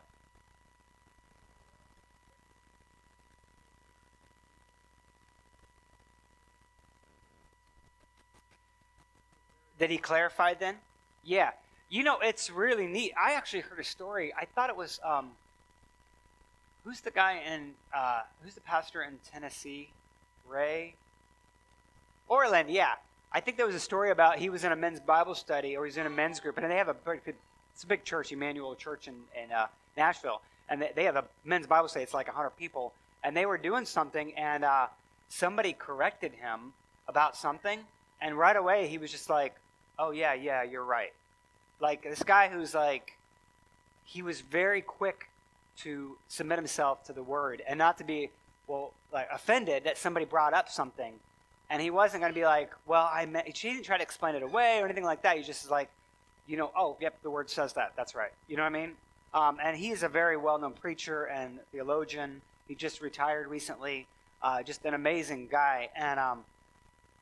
Did 9.77 9.89
he 9.89 9.97
clarify 9.97 10.53
then? 10.53 10.75
Yeah. 11.23 11.51
You 11.89 12.03
know, 12.03 12.19
it's 12.19 12.51
really 12.51 12.85
neat. 12.85 13.13
I 13.19 13.33
actually 13.33 13.61
heard 13.61 13.79
a 13.79 13.83
story. 13.83 14.33
I 14.37 14.45
thought 14.45 14.69
it 14.69 14.75
was 14.75 14.99
um, 15.03 15.31
who's 16.83 17.01
the 17.01 17.11
guy 17.11 17.41
in 17.47 17.71
uh, 17.95 18.21
who's 18.43 18.55
the 18.55 18.61
pastor 18.61 19.01
in 19.01 19.19
Tennessee? 19.31 19.89
Ray 20.47 20.95
Ortlund. 22.29 22.65
Yeah, 22.69 22.93
I 23.31 23.39
think 23.39 23.57
there 23.57 23.65
was 23.65 23.75
a 23.75 23.79
story 23.79 24.11
about 24.11 24.37
he 24.37 24.49
was 24.49 24.63
in 24.63 24.71
a 24.71 24.75
men's 24.75 24.99
Bible 24.99 25.35
study 25.35 25.77
or 25.77 25.85
he's 25.85 25.97
in 25.97 26.05
a 26.05 26.09
men's 26.09 26.39
group, 26.39 26.57
and 26.57 26.69
they 26.69 26.77
have 26.77 26.89
a 26.89 26.95
very 27.05 27.19
good. 27.23 27.35
It's 27.79 27.85
a 27.85 27.87
big 27.87 28.03
church, 28.03 28.33
Immanuel 28.33 28.75
Church 28.75 29.07
in 29.07 29.15
in 29.41 29.51
uh, 29.51 29.67
Nashville, 29.95 30.41
and 30.69 30.81
they, 30.81 30.91
they 30.95 31.05
have 31.05 31.15
a 31.15 31.23
men's 31.45 31.65
Bible 31.65 31.87
study. 31.87 32.03
It's 32.03 32.13
like 32.13 32.27
hundred 32.27 32.57
people, 32.57 32.93
and 33.23 33.35
they 33.35 33.45
were 33.45 33.57
doing 33.57 33.85
something, 33.85 34.33
and 34.35 34.65
uh, 34.65 34.87
somebody 35.29 35.71
corrected 35.73 36.33
him 36.33 36.73
about 37.07 37.37
something, 37.37 37.79
and 38.21 38.37
right 38.37 38.57
away 38.57 38.87
he 38.87 38.97
was 38.97 39.11
just 39.11 39.29
like, 39.29 39.55
"Oh 39.97 40.11
yeah, 40.11 40.33
yeah, 40.33 40.63
you're 40.63 40.83
right." 40.83 41.13
like 41.79 42.03
this 42.03 42.23
guy 42.23 42.49
who's 42.49 42.73
like 42.73 43.13
he 44.05 44.21
was 44.21 44.41
very 44.41 44.81
quick 44.81 45.29
to 45.77 46.17
submit 46.27 46.57
himself 46.57 47.03
to 47.05 47.13
the 47.13 47.23
word 47.23 47.61
and 47.67 47.77
not 47.77 47.97
to 47.97 48.03
be 48.03 48.29
well 48.67 48.91
like 49.13 49.27
offended 49.31 49.85
that 49.85 49.97
somebody 49.97 50.25
brought 50.25 50.53
up 50.53 50.69
something 50.69 51.13
and 51.69 51.81
he 51.81 51.89
wasn't 51.89 52.21
going 52.21 52.33
to 52.33 52.37
be 52.37 52.45
like 52.45 52.71
well 52.85 53.09
i 53.13 53.25
meant 53.25 53.55
she 53.55 53.71
didn't 53.71 53.85
try 53.85 53.97
to 53.97 54.03
explain 54.03 54.35
it 54.35 54.43
away 54.43 54.79
or 54.81 54.85
anything 54.85 55.03
like 55.03 55.21
that 55.21 55.37
he 55.37 55.43
just 55.43 55.63
was 55.63 55.71
like 55.71 55.89
you 56.49 56.57
know 56.57 56.71
oh 56.75 56.97
yep 56.99 57.15
the 57.23 57.29
word 57.29 57.49
says 57.49 57.71
that 57.73 57.93
that's 57.95 58.15
right 58.15 58.31
you 58.49 58.57
know 58.57 58.63
what 58.63 58.75
i 58.75 58.79
mean 58.81 58.91
um, 59.33 59.59
and 59.63 59.77
is 59.77 60.03
a 60.03 60.09
very 60.09 60.35
well-known 60.35 60.73
preacher 60.73 61.25
and 61.25 61.59
theologian 61.71 62.41
he 62.67 62.75
just 62.75 62.99
retired 63.01 63.47
recently 63.47 64.07
uh, 64.41 64.61
just 64.63 64.83
an 64.85 64.93
amazing 64.93 65.47
guy 65.49 65.87
and 65.95 66.19
um, 66.19 66.43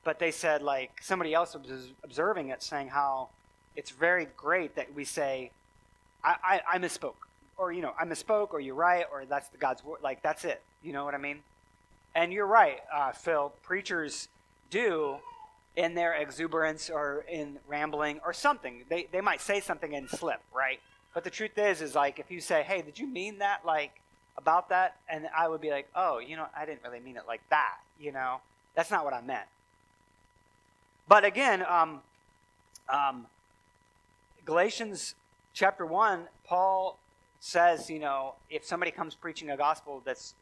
but 0.03 0.17
they 0.17 0.31
said 0.31 0.61
like 0.63 0.91
somebody 1.01 1.33
else 1.33 1.53
was 1.55 1.89
observing 2.03 2.49
it 2.49 2.63
saying 2.63 2.87
how 2.87 3.27
it's 3.77 3.91
very 3.91 4.27
great 4.35 4.75
that 4.75 4.93
we 4.93 5.05
say, 5.05 5.51
I, 6.23 6.35
I, 6.43 6.61
I 6.73 6.77
misspoke. 6.79 7.13
Or, 7.57 7.71
you 7.71 7.81
know, 7.81 7.93
I 7.97 8.05
misspoke, 8.05 8.51
or 8.51 8.59
you're 8.59 8.75
right, 8.75 9.05
or 9.11 9.23
that's 9.25 9.47
the 9.49 9.57
God's 9.57 9.83
word. 9.85 9.99
Like, 10.03 10.21
that's 10.21 10.43
it. 10.43 10.61
You 10.83 10.93
know 10.93 11.05
what 11.05 11.13
I 11.13 11.19
mean? 11.19 11.39
And 12.15 12.33
you're 12.33 12.47
right, 12.47 12.79
uh, 12.93 13.11
Phil. 13.11 13.53
Preachers 13.63 14.27
do, 14.69 15.17
in 15.77 15.93
their 15.93 16.15
exuberance 16.15 16.89
or 16.89 17.23
in 17.29 17.59
rambling 17.67 18.19
or 18.25 18.33
something, 18.33 18.83
they, 18.89 19.07
they 19.11 19.21
might 19.21 19.39
say 19.39 19.61
something 19.61 19.95
and 19.95 20.09
slip, 20.09 20.41
right? 20.53 20.79
But 21.13 21.23
the 21.23 21.29
truth 21.29 21.57
is, 21.57 21.81
is 21.81 21.93
like, 21.93 22.17
if 22.19 22.31
you 22.31 22.41
say, 22.41 22.63
hey, 22.63 22.81
did 22.81 22.97
you 22.97 23.05
mean 23.05 23.37
that, 23.37 23.63
like, 23.63 23.91
about 24.37 24.69
that? 24.69 24.97
And 25.07 25.27
I 25.37 25.47
would 25.47 25.61
be 25.61 25.69
like, 25.69 25.87
oh, 25.95 26.17
you 26.17 26.35
know, 26.35 26.47
I 26.57 26.65
didn't 26.65 26.81
really 26.83 26.99
mean 26.99 27.15
it 27.15 27.23
like 27.27 27.41
that, 27.51 27.75
you 27.99 28.11
know? 28.11 28.41
That's 28.75 28.89
not 28.89 29.05
what 29.05 29.13
I 29.13 29.21
meant. 29.21 29.45
But 31.07 31.23
again, 31.23 31.63
um, 31.67 32.01
um, 32.89 33.27
Galatians 34.45 35.13
chapter 35.53 35.85
1, 35.85 36.23
Paul 36.45 36.97
says, 37.39 37.87
you 37.87 37.99
know, 37.99 38.33
if 38.49 38.65
somebody 38.65 38.91
comes 38.91 39.13
preaching 39.13 39.51
a 39.51 39.57
gospel 39.57 40.01
that's 40.03 40.33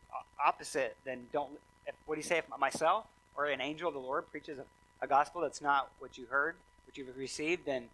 opposite, 0.44 0.96
then 1.04 1.28
don't, 1.34 1.52
if, 1.86 1.94
what 2.06 2.16
do 2.16 2.20
you 2.20 2.24
say, 2.24 2.38
if 2.38 2.46
myself 2.58 3.06
or 3.38 3.48
an 3.48 3.60
angel 3.60 3.90
of 3.90 3.94
the 3.94 4.00
Lord 4.00 4.30
preaches 4.32 4.60
a, 4.60 4.64
a 5.06 5.08
gospel 5.08 5.42
that's 5.42 5.62
not 5.62 5.90
what 6.00 6.18
you 6.18 6.26
heard, 6.26 6.56
what 6.86 6.98
you've 6.98 7.16
received, 7.16 7.66
then 7.66 7.86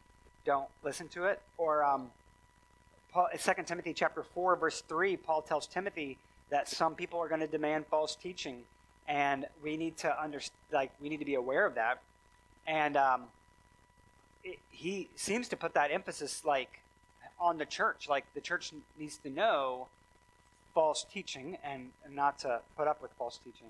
don't 0.45 0.67
listen 0.84 1.08
to 1.10 1.26
it. 1.26 1.41
Or 1.58 1.84
um, 1.84 2.10
Paul, 3.13 3.28
2 3.38 3.52
Timothy 3.65 3.93
chapter 3.93 4.24
4, 4.24 4.56
verse 4.56 4.82
3, 4.88 5.17
Paul 5.17 5.41
tells 5.41 5.67
Timothy 5.67 6.17
that 6.50 6.67
some 6.67 6.95
people 6.95 7.19
are 7.19 7.28
going 7.28 7.41
to 7.41 7.47
demand 7.47 7.86
false 7.88 8.15
teaching, 8.15 8.63
and 9.08 9.45
we 9.63 9.78
need 9.78 9.97
to 9.97 10.21
under, 10.21 10.39
like 10.71 10.91
we 11.02 11.10
need 11.10 11.19
to 11.19 11.26
be 11.26 11.36
aware 11.36 11.65
of 11.65 11.76
that. 11.76 12.02
And 12.65 12.95
um, 12.97 13.24
it, 14.43 14.58
he 14.71 15.10
seems 15.15 15.50
to 15.50 15.58
put 15.58 15.74
that 15.74 15.91
emphasis 15.91 16.43
like 16.45 16.80
on 17.39 17.58
the 17.58 17.65
church. 17.65 18.08
Like 18.10 18.26
the 18.34 18.41
church 18.41 18.71
needs 18.97 19.17
to 19.17 19.30
know 19.30 19.88
false 20.74 21.06
teaching 21.13 21.58
and 21.63 21.89
not 22.10 22.39
to 22.39 22.62
put 22.78 22.88
up 22.88 23.02
with 23.02 23.12
false 23.17 23.39
teaching. 23.43 23.67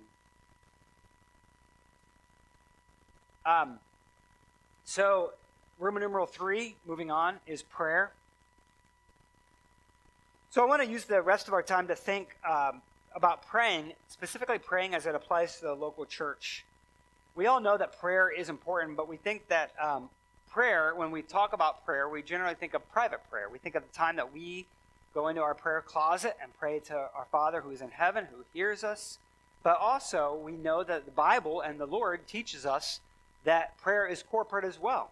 Um, 3.45 3.79
so, 4.83 5.31
Roman 5.79 6.01
numeral 6.01 6.25
three, 6.25 6.75
moving 6.85 7.09
on, 7.11 7.35
is 7.47 7.63
prayer. 7.63 8.11
So, 10.49 10.61
I 10.61 10.65
want 10.65 10.81
to 10.83 10.87
use 10.87 11.05
the 11.05 11.21
rest 11.21 11.47
of 11.47 11.53
our 11.53 11.63
time 11.63 11.87
to 11.87 11.95
think 11.95 12.35
um, 12.47 12.81
about 13.15 13.45
praying, 13.47 13.93
specifically 14.09 14.59
praying 14.59 14.93
as 14.93 15.05
it 15.05 15.15
applies 15.15 15.57
to 15.59 15.65
the 15.65 15.73
local 15.73 16.05
church. 16.05 16.65
We 17.35 17.47
all 17.47 17.59
know 17.59 17.77
that 17.77 17.99
prayer 17.99 18.29
is 18.29 18.49
important, 18.49 18.97
but 18.97 19.07
we 19.07 19.17
think 19.17 19.47
that 19.47 19.71
um, 19.81 20.09
prayer, 20.51 20.93
when 20.93 21.11
we 21.11 21.21
talk 21.21 21.53
about 21.53 21.85
prayer, 21.85 22.09
we 22.09 22.21
generally 22.21 22.55
think 22.55 22.73
of 22.73 22.91
private 22.91 23.21
prayer. 23.29 23.49
We 23.49 23.57
think 23.57 23.75
of 23.75 23.83
the 23.87 23.93
time 23.93 24.17
that 24.17 24.33
we 24.33 24.67
go 25.13 25.29
into 25.29 25.41
our 25.41 25.53
prayer 25.55 25.81
closet 25.81 26.37
and 26.41 26.51
pray 26.59 26.79
to 26.79 26.95
our 26.95 27.25
Father 27.31 27.61
who 27.61 27.71
is 27.71 27.81
in 27.81 27.89
heaven, 27.89 28.27
who 28.31 28.43
hears 28.53 28.83
us. 28.83 29.17
But 29.63 29.77
also, 29.79 30.39
we 30.43 30.53
know 30.53 30.83
that 30.83 31.05
the 31.05 31.11
Bible 31.11 31.61
and 31.61 31.79
the 31.79 31.85
Lord 31.85 32.27
teaches 32.27 32.65
us 32.65 32.99
that 33.43 33.77
prayer 33.77 34.05
is 34.05 34.23
corporate 34.23 34.65
as 34.65 34.79
well. 34.79 35.09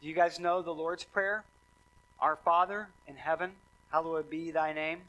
Do 0.00 0.08
you 0.08 0.14
guys 0.14 0.40
know 0.40 0.62
the 0.62 0.74
Lord's 0.74 1.04
Prayer? 1.04 1.44
Our 2.20 2.36
Father 2.36 2.88
in 3.06 3.16
heaven, 3.16 3.52
hallowed 3.90 4.30
be 4.30 4.50
thy 4.50 4.72
name. 4.72 5.00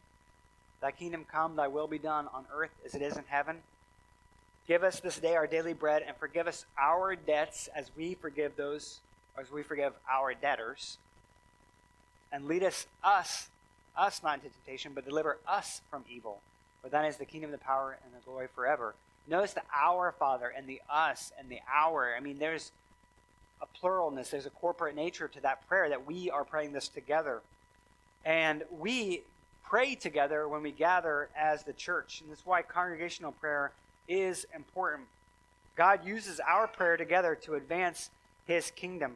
Thy 0.81 0.91
kingdom 0.91 1.25
come, 1.31 1.55
thy 1.55 1.67
will 1.67 1.87
be 1.87 1.99
done 1.99 2.27
on 2.33 2.45
earth 2.53 2.71
as 2.85 2.95
it 2.95 3.01
is 3.01 3.17
in 3.17 3.23
heaven. 3.27 3.57
Give 4.67 4.83
us 4.83 4.99
this 4.99 5.19
day 5.19 5.35
our 5.35 5.47
daily 5.47 5.73
bread 5.73 6.03
and 6.05 6.15
forgive 6.17 6.47
us 6.47 6.65
our 6.79 7.15
debts 7.15 7.69
as 7.75 7.91
we 7.95 8.13
forgive 8.15 8.55
those 8.55 8.99
as 9.39 9.51
we 9.51 9.63
forgive 9.63 9.93
our 10.11 10.33
debtors. 10.33 10.97
And 12.31 12.47
lead 12.47 12.63
us 12.63 12.85
us 13.03 13.49
us 13.97 14.21
not 14.23 14.35
into 14.35 14.49
temptation, 14.49 14.93
but 14.95 15.05
deliver 15.05 15.37
us 15.47 15.81
from 15.89 16.05
evil. 16.09 16.39
For 16.81 16.89
thine 16.89 17.05
is 17.05 17.17
the 17.17 17.25
kingdom, 17.25 17.51
the 17.51 17.57
power, 17.57 17.97
and 18.03 18.13
the 18.13 18.25
glory 18.25 18.47
forever. 18.53 18.95
Notice 19.27 19.53
the 19.53 19.61
our 19.73 20.11
Father 20.11 20.51
and 20.55 20.67
the 20.67 20.81
us 20.89 21.31
and 21.39 21.49
the 21.49 21.59
our. 21.73 22.15
I 22.15 22.19
mean, 22.19 22.39
there's 22.39 22.71
a 23.61 23.65
pluralness, 23.79 24.31
there's 24.31 24.45
a 24.45 24.51
corporate 24.51 24.95
nature 24.95 25.27
to 25.27 25.41
that 25.41 25.67
prayer 25.67 25.89
that 25.89 26.07
we 26.07 26.29
are 26.29 26.43
praying 26.43 26.73
this 26.73 26.87
together. 26.87 27.41
And 28.25 28.63
we 28.79 29.21
pray 29.63 29.95
together 29.95 30.47
when 30.47 30.63
we 30.63 30.71
gather 30.71 31.29
as 31.37 31.63
the 31.63 31.73
church. 31.73 32.21
And 32.21 32.31
that's 32.31 32.45
why 32.45 32.61
congregational 32.61 33.31
prayer 33.31 33.71
is 34.07 34.45
important. 34.55 35.07
God 35.75 36.05
uses 36.05 36.39
our 36.39 36.67
prayer 36.67 36.97
together 36.97 37.35
to 37.43 37.55
advance 37.55 38.09
his 38.45 38.71
kingdom. 38.71 39.13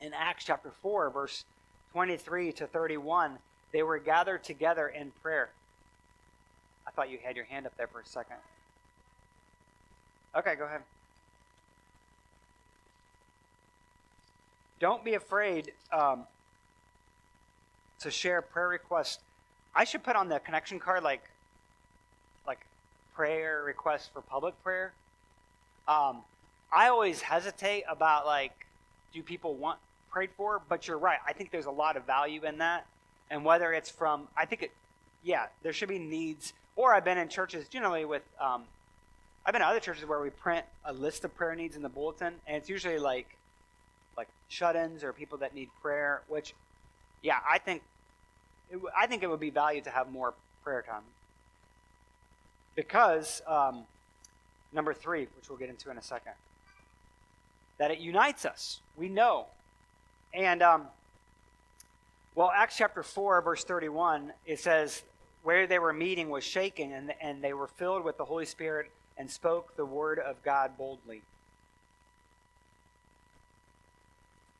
In 0.00 0.14
Acts 0.14 0.44
chapter 0.44 0.70
4, 0.82 1.10
verse 1.10 1.44
23 1.92 2.52
to 2.52 2.66
31, 2.66 3.38
they 3.72 3.82
were 3.82 3.98
gathered 3.98 4.44
together 4.44 4.88
in 4.88 5.10
prayer. 5.22 5.50
I 6.86 6.90
thought 6.90 7.10
you 7.10 7.18
had 7.22 7.36
your 7.36 7.44
hand 7.44 7.66
up 7.66 7.76
there 7.76 7.88
for 7.88 8.00
a 8.00 8.06
second. 8.06 8.36
Okay, 10.36 10.54
go 10.54 10.64
ahead. 10.64 10.82
Don't 14.80 15.04
be 15.04 15.14
afraid 15.14 15.72
um, 15.92 16.24
to 18.00 18.10
share 18.10 18.42
prayer 18.42 18.68
requests. 18.68 19.18
I 19.74 19.84
should 19.84 20.02
put 20.02 20.16
on 20.16 20.28
the 20.28 20.38
connection 20.38 20.78
card 20.78 21.02
like 21.02 21.22
like 22.46 22.60
prayer 23.14 23.62
requests 23.64 24.08
for 24.12 24.20
public 24.20 24.54
prayer. 24.62 24.92
Um, 25.88 26.18
I 26.72 26.88
always 26.88 27.22
hesitate 27.22 27.84
about 27.88 28.26
like, 28.26 28.52
do 29.12 29.22
people 29.22 29.54
want 29.54 29.78
prayed 30.10 30.30
for? 30.36 30.60
But 30.68 30.86
you're 30.86 30.98
right. 30.98 31.18
I 31.26 31.32
think 31.32 31.50
there's 31.50 31.66
a 31.66 31.70
lot 31.70 31.96
of 31.96 32.04
value 32.04 32.44
in 32.44 32.58
that, 32.58 32.86
and 33.30 33.44
whether 33.44 33.72
it's 33.72 33.90
from, 33.90 34.28
I 34.36 34.44
think 34.44 34.62
it, 34.62 34.70
yeah, 35.24 35.46
there 35.62 35.72
should 35.72 35.88
be 35.88 35.98
needs. 35.98 36.52
Or 36.76 36.94
I've 36.94 37.04
been 37.04 37.18
in 37.18 37.28
churches 37.28 37.66
generally 37.68 38.04
with 38.04 38.22
um, 38.40 38.62
I've 39.48 39.52
been 39.52 39.62
to 39.62 39.66
other 39.66 39.80
churches 39.80 40.04
where 40.04 40.20
we 40.20 40.28
print 40.28 40.66
a 40.84 40.92
list 40.92 41.24
of 41.24 41.34
prayer 41.34 41.54
needs 41.54 41.74
in 41.74 41.80
the 41.80 41.88
bulletin, 41.88 42.34
and 42.46 42.58
it's 42.58 42.68
usually 42.68 42.98
like 42.98 43.34
like 44.14 44.28
shut-ins 44.50 45.02
or 45.02 45.14
people 45.14 45.38
that 45.38 45.54
need 45.54 45.70
prayer. 45.80 46.20
Which, 46.28 46.52
yeah, 47.22 47.38
I 47.50 47.56
think 47.56 47.80
it, 48.70 48.78
I 48.94 49.06
think 49.06 49.22
it 49.22 49.30
would 49.30 49.40
be 49.40 49.48
valued 49.48 49.84
to 49.84 49.90
have 49.90 50.12
more 50.12 50.34
prayer 50.62 50.82
time 50.82 51.00
because 52.76 53.40
um, 53.46 53.84
number 54.74 54.92
three, 54.92 55.28
which 55.34 55.48
we'll 55.48 55.56
get 55.56 55.70
into 55.70 55.90
in 55.90 55.96
a 55.96 56.02
second, 56.02 56.34
that 57.78 57.90
it 57.90 58.00
unites 58.00 58.44
us. 58.44 58.80
We 58.98 59.08
know, 59.08 59.46
and 60.34 60.62
um, 60.62 60.88
well, 62.34 62.52
Acts 62.54 62.76
chapter 62.76 63.02
four, 63.02 63.40
verse 63.40 63.64
thirty-one, 63.64 64.34
it 64.44 64.60
says 64.60 65.04
where 65.42 65.66
they 65.66 65.78
were 65.78 65.94
meeting 65.94 66.28
was 66.28 66.44
shaking, 66.44 66.92
and 66.92 67.14
and 67.22 67.42
they 67.42 67.54
were 67.54 67.68
filled 67.68 68.04
with 68.04 68.18
the 68.18 68.26
Holy 68.26 68.44
Spirit 68.44 68.90
and 69.18 69.30
spoke 69.30 69.76
the 69.76 69.84
word 69.84 70.18
of 70.18 70.42
God 70.42 70.78
boldly. 70.78 71.22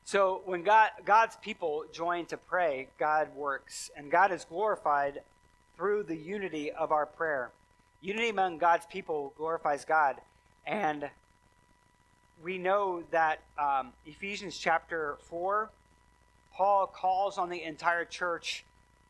So 0.05 0.41
when 0.47 0.63
God, 0.63 0.91
God's 1.05 1.37
people 1.37 1.85
join 1.93 2.27
to 2.27 2.37
pray, 2.37 2.89
God 2.99 3.29
works, 3.37 3.91
and 3.97 4.11
God 4.11 4.33
is 4.33 4.45
glorified 4.45 5.21
through 5.77 6.05
the 6.05 6.17
unity 6.17 6.73
of 6.73 6.93
our 6.93 7.07
prayer. 7.07 7.51
Unity 8.01 8.31
among 8.31 8.59
God's 8.59 8.87
people 8.87 9.33
glorifies 9.37 9.85
God, 9.85 10.17
and 10.67 11.11
we 12.43 12.57
know 12.57 13.03
that 13.11 13.41
um, 13.59 13.93
Ephesians 14.07 14.57
chapter 14.57 15.19
4, 15.23 15.69
Paul 16.55 16.87
calls 16.87 17.37
on 17.37 17.51
the 17.51 17.63
entire 17.63 18.05
church 18.05 18.65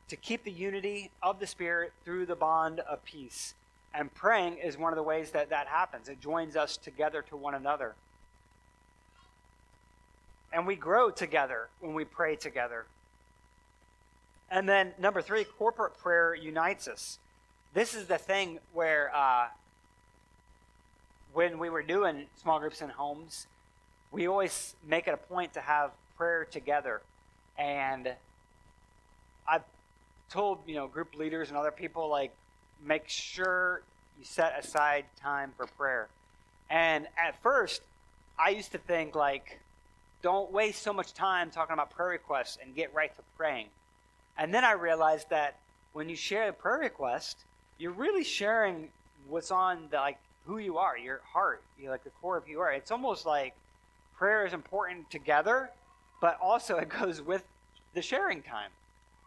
to 0.09 0.17
keep 0.17 0.45
the 0.45 0.51
unity 0.51 1.11
of 1.23 1.39
the 1.39 1.47
Spirit 1.47 1.93
through 2.05 2.27
the 2.27 2.35
bond 2.35 2.81
of 2.81 3.05
peace. 3.05 3.55
And 3.95 4.13
praying 4.15 4.59
is 4.59 4.77
one 4.77 4.93
of 4.93 4.97
the 4.97 5.03
ways 5.03 5.31
that 5.31 5.51
that 5.51 5.67
happens. 5.67 6.09
It 6.09 6.21
joins 6.21 6.57
us 6.57 6.77
together 6.77 7.23
to 7.23 7.37
one 7.37 7.55
another. 7.55 7.95
And 10.53 10.67
we 10.67 10.77
grow 10.77 11.11
together 11.11 11.69
when 11.81 11.95
we 11.95 12.05
pray 12.05 12.37
together. 12.37 12.87
And 14.51 14.69
then, 14.69 14.93
number 14.99 15.21
three, 15.21 15.45
corporate 15.45 15.99
prayer 15.99 16.35
unites 16.35 16.89
us. 16.89 17.19
This 17.75 17.95
is 17.95 18.07
the 18.07 18.17
thing 18.17 18.61
where, 18.73 19.15
uh, 19.15 19.49
when 21.35 21.59
we 21.59 21.69
were 21.69 21.83
doing 21.83 22.27
small 22.41 22.59
groups 22.59 22.81
in 22.81 22.89
homes, 22.89 23.47
we 24.11 24.27
always 24.27 24.75
make 24.87 25.07
it 25.07 25.13
a 25.13 25.19
point 25.19 25.53
to 25.55 25.61
have 25.61 25.91
prayer 26.17 26.47
together. 26.47 27.03
And 27.59 28.15
I've 29.47 29.65
told, 30.31 30.61
you 30.67 30.77
know, 30.77 30.87
group 30.87 31.15
leaders 31.15 31.49
and 31.49 31.59
other 31.59 31.71
people, 31.71 32.09
like, 32.09 32.33
make 32.85 33.09
sure 33.09 33.83
you 34.19 34.25
set 34.25 34.59
aside 34.59 35.05
time 35.21 35.53
for 35.57 35.67
prayer. 35.67 36.09
And 36.71 37.07
at 37.23 37.41
first, 37.43 37.83
I 38.39 38.51
used 38.51 38.73
to 38.73 38.79
think, 38.79 39.15
like, 39.15 39.59
don't 40.23 40.51
waste 40.53 40.83
so 40.83 40.93
much 40.93 41.15
time 41.15 41.51
talking 41.51 41.75
about 41.75 41.91
prayer 41.91 42.11
requests 42.11 42.59
and 42.63 42.75
get 42.75 42.93
right 42.95 43.15
to 43.17 43.23
praying. 43.37 43.67
And 44.37 44.53
then 44.53 44.65
I 44.65 44.73
realized 44.73 45.31
that 45.31 45.57
when 45.93 46.09
you 46.09 46.17
share 46.17 46.49
a 46.49 46.53
prayer 46.53 46.79
request, 46.79 47.39
you're 47.79 47.93
really 47.93 48.25
sharing 48.25 48.89
what's 49.29 49.51
on 49.51 49.89
the, 49.91 49.97
like, 49.97 50.19
who 50.47 50.59
you 50.59 50.79
are, 50.79 50.97
your 50.97 51.21
heart, 51.33 51.63
you 51.79 51.91
like 51.91 52.05
the 52.05 52.11
core 52.23 52.39
of 52.39 52.45
who 52.45 52.53
you 52.53 52.61
are. 52.61 52.73
It's 52.73 52.91
almost 52.91 53.27
like 53.27 53.55
prayer 54.17 54.47
is 54.47 54.53
important 54.53 55.11
together, 55.11 55.71
but 56.21 56.39
also 56.41 56.77
it 56.79 56.89
goes 56.89 57.21
with 57.23 57.45
the 57.95 58.03
sharing 58.03 58.43
time. 58.43 58.71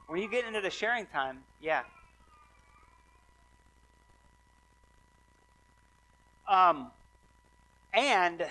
When 0.07 0.21
you 0.21 0.29
get 0.29 0.45
into 0.45 0.61
the 0.61 0.69
sharing 0.69 1.05
time, 1.05 1.43
yeah, 1.61 1.83
Um, 6.51 6.87
and 7.93 8.45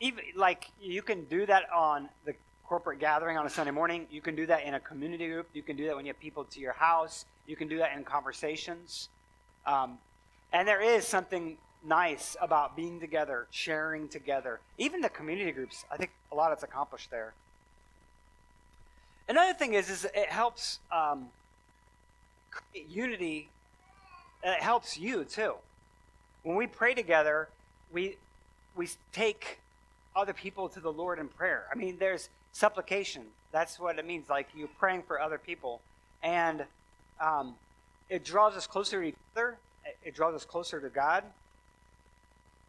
even 0.00 0.24
like 0.34 0.70
you 0.80 1.02
can 1.02 1.24
do 1.26 1.44
that 1.44 1.70
on 1.70 2.08
the 2.24 2.34
corporate 2.66 2.98
gathering 2.98 3.36
on 3.36 3.44
a 3.44 3.50
Sunday 3.50 3.70
morning. 3.70 4.06
You 4.10 4.22
can 4.22 4.34
do 4.34 4.46
that 4.46 4.64
in 4.64 4.74
a 4.74 4.80
community 4.80 5.28
group. 5.28 5.46
You 5.52 5.62
can 5.62 5.76
do 5.76 5.86
that 5.86 5.94
when 5.94 6.06
you 6.06 6.12
have 6.12 6.20
people 6.20 6.44
to 6.44 6.58
your 6.58 6.72
house. 6.72 7.26
You 7.46 7.54
can 7.54 7.68
do 7.68 7.76
that 7.78 7.94
in 7.94 8.02
conversations. 8.02 9.10
Um, 9.66 9.98
and 10.54 10.66
there 10.66 10.80
is 10.80 11.06
something 11.06 11.58
nice 11.86 12.34
about 12.40 12.76
being 12.76 12.98
together, 12.98 13.46
sharing 13.50 14.08
together. 14.08 14.60
Even 14.78 15.02
the 15.02 15.10
community 15.10 15.52
groups, 15.52 15.84
I 15.92 15.98
think 15.98 16.12
a 16.32 16.34
lot 16.34 16.56
is 16.56 16.62
accomplished 16.62 17.10
there. 17.10 17.34
Another 19.28 19.52
thing 19.52 19.74
is, 19.74 19.90
is 19.90 20.06
it 20.06 20.30
helps 20.30 20.78
um, 20.90 21.26
unity. 22.88 23.50
It 24.42 24.62
helps 24.62 24.96
you 24.96 25.24
too 25.24 25.56
when 26.44 26.56
we 26.56 26.66
pray 26.68 26.94
together, 26.94 27.48
we 27.92 28.16
we 28.76 28.88
take 29.12 29.58
other 30.14 30.32
people 30.32 30.68
to 30.68 30.80
the 30.80 30.92
Lord 30.92 31.18
in 31.18 31.28
prayer. 31.28 31.64
I 31.72 31.74
mean, 31.76 31.96
there's 31.98 32.28
supplication. 32.52 33.22
That's 33.50 33.80
what 33.80 33.98
it 33.98 34.06
means. 34.06 34.28
Like 34.28 34.48
you're 34.54 34.68
praying 34.78 35.02
for 35.02 35.20
other 35.20 35.38
people, 35.38 35.80
and 36.22 36.64
um, 37.20 37.54
it 38.08 38.24
draws 38.24 38.54
us 38.54 38.66
closer 38.66 39.00
to 39.00 39.08
each 39.08 39.16
other. 39.34 39.56
It 40.04 40.14
draws 40.14 40.34
us 40.34 40.44
closer 40.44 40.80
to 40.80 40.88
God. 40.88 41.24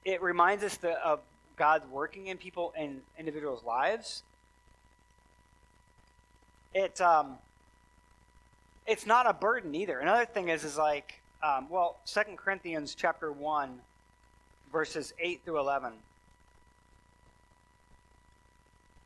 It 0.04 0.22
reminds 0.22 0.64
us 0.64 0.78
that, 0.78 0.98
of 1.04 1.20
God's 1.56 1.88
working 1.88 2.28
in 2.28 2.38
people 2.38 2.74
and 2.78 3.02
individuals' 3.18 3.64
lives. 3.64 4.24
It 6.74 7.00
um, 7.02 7.38
it's 8.88 9.06
not 9.06 9.28
a 9.28 9.34
burden 9.34 9.74
either. 9.76 10.00
Another 10.00 10.26
thing 10.26 10.50
is, 10.50 10.64
is 10.64 10.78
like, 10.78 11.20
um, 11.46 11.68
well, 11.70 11.98
Second 12.06 12.38
Corinthians 12.38 12.96
chapter 12.96 13.32
1, 13.32 13.80
verses 14.72 15.14
8 15.20 15.42
through 15.46 15.60
11. 15.60 15.94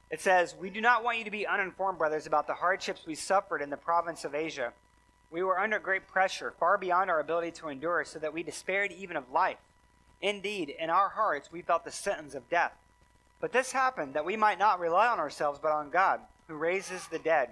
It 0.09 0.21
says, 0.21 0.55
We 0.59 0.69
do 0.69 0.79
not 0.79 1.03
want 1.03 1.17
you 1.17 1.25
to 1.25 1.31
be 1.31 1.45
uninformed, 1.45 1.97
brothers, 1.97 2.27
about 2.27 2.47
the 2.47 2.53
hardships 2.53 3.05
we 3.05 3.15
suffered 3.15 3.61
in 3.61 3.69
the 3.69 3.77
province 3.77 4.23
of 4.23 4.33
Asia. 4.33 4.71
We 5.31 5.43
were 5.43 5.59
under 5.59 5.79
great 5.79 6.07
pressure, 6.07 6.53
far 6.59 6.77
beyond 6.77 7.09
our 7.09 7.19
ability 7.19 7.51
to 7.51 7.67
endure, 7.67 8.05
so 8.05 8.19
that 8.19 8.33
we 8.33 8.41
despaired 8.41 8.93
even 8.93 9.17
of 9.17 9.31
life. 9.31 9.57
Indeed, 10.21 10.73
in 10.79 10.89
our 10.89 11.09
hearts 11.09 11.51
we 11.51 11.61
felt 11.61 11.83
the 11.83 11.91
sentence 11.91 12.35
of 12.35 12.49
death. 12.49 12.73
But 13.41 13.51
this 13.51 13.73
happened 13.73 14.13
that 14.13 14.25
we 14.25 14.37
might 14.37 14.59
not 14.59 14.79
rely 14.79 15.07
on 15.07 15.19
ourselves, 15.19 15.59
but 15.61 15.73
on 15.73 15.89
God, 15.89 16.21
who 16.47 16.55
raises 16.55 17.05
the 17.07 17.19
dead. 17.19 17.49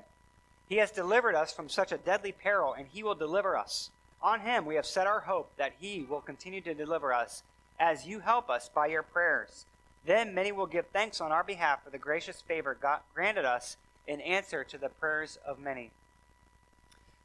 He 0.69 0.77
has 0.77 0.91
delivered 0.91 1.35
us 1.35 1.53
from 1.53 1.67
such 1.67 1.91
a 1.91 1.97
deadly 1.97 2.31
peril, 2.31 2.73
and 2.73 2.87
He 2.87 3.03
will 3.03 3.15
deliver 3.15 3.57
us. 3.57 3.89
On 4.21 4.39
Him 4.41 4.65
we 4.65 4.75
have 4.75 4.85
set 4.85 5.07
our 5.07 5.21
hope 5.21 5.51
that 5.57 5.73
He 5.79 6.05
will 6.09 6.21
continue 6.21 6.61
to 6.61 6.73
deliver 6.73 7.13
us, 7.13 7.43
as 7.79 8.07
you 8.07 8.19
help 8.19 8.49
us 8.49 8.69
by 8.73 8.87
your 8.87 9.03
prayers. 9.03 9.65
Then 10.05 10.33
many 10.33 10.51
will 10.51 10.65
give 10.65 10.87
thanks 10.87 11.21
on 11.21 11.31
our 11.31 11.43
behalf 11.43 11.83
for 11.83 11.89
the 11.89 11.97
gracious 11.97 12.41
favor 12.41 12.77
God 12.79 12.99
granted 13.13 13.45
us 13.45 13.77
in 14.07 14.21
answer 14.21 14.63
to 14.63 14.77
the 14.77 14.89
prayers 14.89 15.37
of 15.45 15.59
many. 15.59 15.91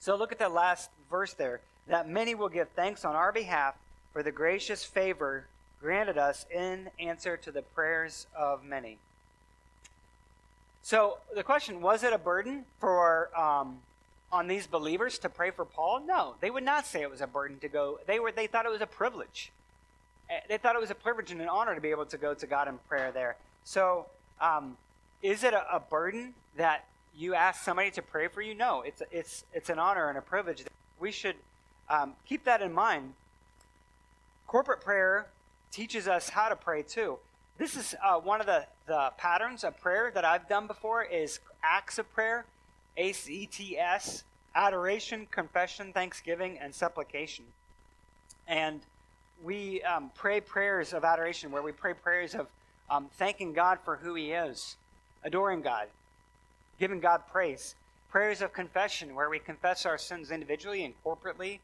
So 0.00 0.16
look 0.16 0.32
at 0.32 0.38
the 0.38 0.48
last 0.48 0.90
verse 1.08 1.32
there. 1.32 1.60
That 1.86 2.08
many 2.08 2.34
will 2.34 2.48
give 2.48 2.68
thanks 2.70 3.04
on 3.04 3.14
our 3.14 3.32
behalf 3.32 3.74
for 4.12 4.22
the 4.22 4.32
gracious 4.32 4.84
favor 4.84 5.46
granted 5.80 6.18
us 6.18 6.46
in 6.52 6.90
answer 6.98 7.36
to 7.36 7.50
the 7.50 7.62
prayers 7.62 8.26
of 8.36 8.64
many. 8.64 8.98
So 10.82 11.18
the 11.34 11.42
question 11.44 11.80
was 11.80 12.02
it 12.02 12.12
a 12.12 12.18
burden 12.18 12.64
for 12.80 13.30
um, 13.38 13.78
on 14.32 14.48
these 14.48 14.66
believers 14.66 15.18
to 15.18 15.28
pray 15.28 15.50
for 15.50 15.64
Paul? 15.64 16.00
No, 16.06 16.34
they 16.40 16.50
would 16.50 16.64
not 16.64 16.86
say 16.86 17.02
it 17.02 17.10
was 17.10 17.20
a 17.20 17.26
burden 17.26 17.58
to 17.60 17.68
go. 17.68 18.00
They 18.06 18.18
were 18.18 18.32
they 18.32 18.46
thought 18.46 18.66
it 18.66 18.72
was 18.72 18.80
a 18.80 18.86
privilege. 18.86 19.52
Eh, 20.30 20.40
they 20.48 20.56
thought 20.56 20.74
it 20.74 20.80
was 20.80 20.90
a 20.90 20.94
privilege 20.94 21.30
and 21.30 21.40
an 21.40 21.48
honor 21.48 21.74
to 21.74 21.80
be 21.80 21.90
able 21.90 22.06
to 22.06 22.16
go 22.16 22.34
to 22.34 22.46
God 22.46 22.66
in 22.66 22.78
prayer 22.88 23.12
there. 23.12 23.36
So 23.64 24.06
um, 24.40 24.76
is 25.22 25.44
it 25.44 25.52
a, 25.52 25.76
a 25.76 25.80
burden 25.80 26.34
that 26.56 26.86
you 27.16 27.34
ask 27.34 27.62
somebody 27.62 27.90
to 27.92 28.02
pray 28.02 28.28
for 28.28 28.40
you? 28.40 28.54
No, 28.54 28.80
it's 28.80 29.02
it's 29.12 29.44
it's 29.52 29.68
an 29.68 29.78
honor 29.78 30.08
and 30.08 30.16
a 30.16 30.22
privilege. 30.22 30.64
We 30.98 31.12
should 31.12 31.36
um, 31.90 32.14
keep 32.26 32.44
that 32.44 32.62
in 32.62 32.72
mind. 32.72 33.12
Corporate 34.46 34.80
prayer 34.80 35.26
teaches 35.70 36.08
us 36.08 36.30
how 36.30 36.48
to 36.48 36.56
pray 36.56 36.82
too. 36.82 37.18
This 37.58 37.76
is 37.76 37.94
uh, 38.02 38.18
one 38.18 38.40
of 38.40 38.46
the, 38.46 38.66
the 38.86 39.12
patterns 39.18 39.62
of 39.62 39.78
prayer 39.80 40.10
that 40.14 40.24
I've 40.24 40.48
done 40.48 40.66
before 40.66 41.02
is 41.02 41.40
acts 41.62 41.98
of 41.98 42.12
prayer, 42.14 42.44
A-C-T-S, 42.96 44.24
adoration, 44.54 45.26
confession, 45.30 45.92
thanksgiving, 45.92 46.58
and 46.58 46.74
supplication. 46.74 47.44
And 48.46 48.80
we 49.42 49.82
um, 49.82 50.10
pray 50.14 50.40
prayers 50.40 50.92
of 50.92 51.04
adoration 51.04 51.50
where 51.50 51.62
we 51.62 51.72
pray 51.72 51.94
prayers 51.94 52.34
of 52.34 52.46
um, 52.90 53.08
thanking 53.14 53.52
God 53.52 53.78
for 53.84 53.96
who 53.96 54.14
He 54.14 54.32
is, 54.32 54.76
adoring 55.24 55.62
God, 55.62 55.88
giving 56.78 57.00
God 57.00 57.22
praise. 57.30 57.74
Prayers 58.10 58.42
of 58.42 58.52
confession 58.52 59.14
where 59.14 59.30
we 59.30 59.38
confess 59.38 59.86
our 59.86 59.96
sins 59.96 60.30
individually 60.30 60.84
and 60.84 60.94
corporately. 61.04 61.60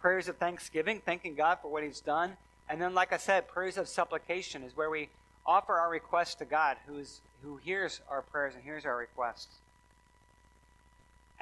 Prayers 0.00 0.28
of 0.28 0.36
thanksgiving, 0.36 1.02
thanking 1.04 1.34
God 1.34 1.58
for 1.60 1.68
what 1.68 1.82
He's 1.82 2.00
done. 2.00 2.36
And 2.68 2.80
then, 2.80 2.94
like 2.94 3.12
I 3.12 3.16
said, 3.16 3.48
prayers 3.48 3.76
of 3.76 3.88
supplication 3.88 4.62
is 4.62 4.76
where 4.76 4.90
we 4.90 5.08
offer 5.44 5.74
our 5.74 5.90
requests 5.90 6.36
to 6.36 6.44
God, 6.44 6.76
who, 6.86 6.98
is, 6.98 7.20
who 7.42 7.56
hears 7.56 8.00
our 8.08 8.22
prayers 8.22 8.54
and 8.54 8.62
hears 8.62 8.86
our 8.86 8.96
requests. 8.96 9.56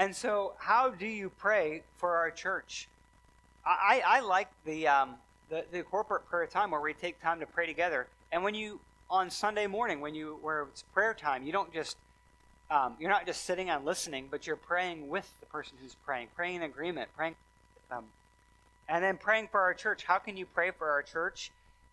And 0.00 0.16
so, 0.16 0.54
how 0.56 0.88
do 0.88 1.06
you 1.06 1.28
pray 1.28 1.82
for 1.98 2.16
our 2.16 2.30
church? 2.30 2.88
I, 3.66 4.02
I 4.04 4.20
like 4.20 4.48
the, 4.64 4.88
um, 4.88 5.16
the, 5.50 5.66
the 5.70 5.82
corporate 5.82 6.26
prayer 6.26 6.46
time 6.46 6.70
where 6.70 6.80
we 6.80 6.94
take 6.94 7.20
time 7.20 7.38
to 7.40 7.46
pray 7.46 7.66
together. 7.66 8.06
And 8.32 8.42
when 8.42 8.54
you 8.54 8.80
on 9.10 9.28
Sunday 9.28 9.66
morning, 9.66 10.00
when 10.00 10.14
you 10.14 10.38
where 10.40 10.62
it's 10.62 10.84
prayer 10.94 11.12
time, 11.12 11.44
you 11.44 11.52
don't 11.52 11.70
just 11.70 11.98
um, 12.70 12.94
you're 12.98 13.10
not 13.10 13.26
just 13.26 13.44
sitting 13.44 13.68
and 13.68 13.84
listening, 13.84 14.28
but 14.30 14.46
you're 14.46 14.56
praying 14.56 15.10
with 15.10 15.30
the 15.40 15.46
person 15.46 15.76
who's 15.82 15.96
praying, 16.06 16.28
praying 16.34 16.56
in 16.56 16.62
agreement, 16.62 17.10
praying 17.14 17.34
them. 17.90 18.04
And 18.88 19.04
then 19.04 19.18
praying 19.18 19.48
for 19.52 19.60
our 19.60 19.74
church. 19.74 20.04
How 20.04 20.16
can 20.16 20.34
you 20.34 20.46
pray 20.46 20.70
for 20.70 20.88
our 20.88 21.02
church? 21.02 21.50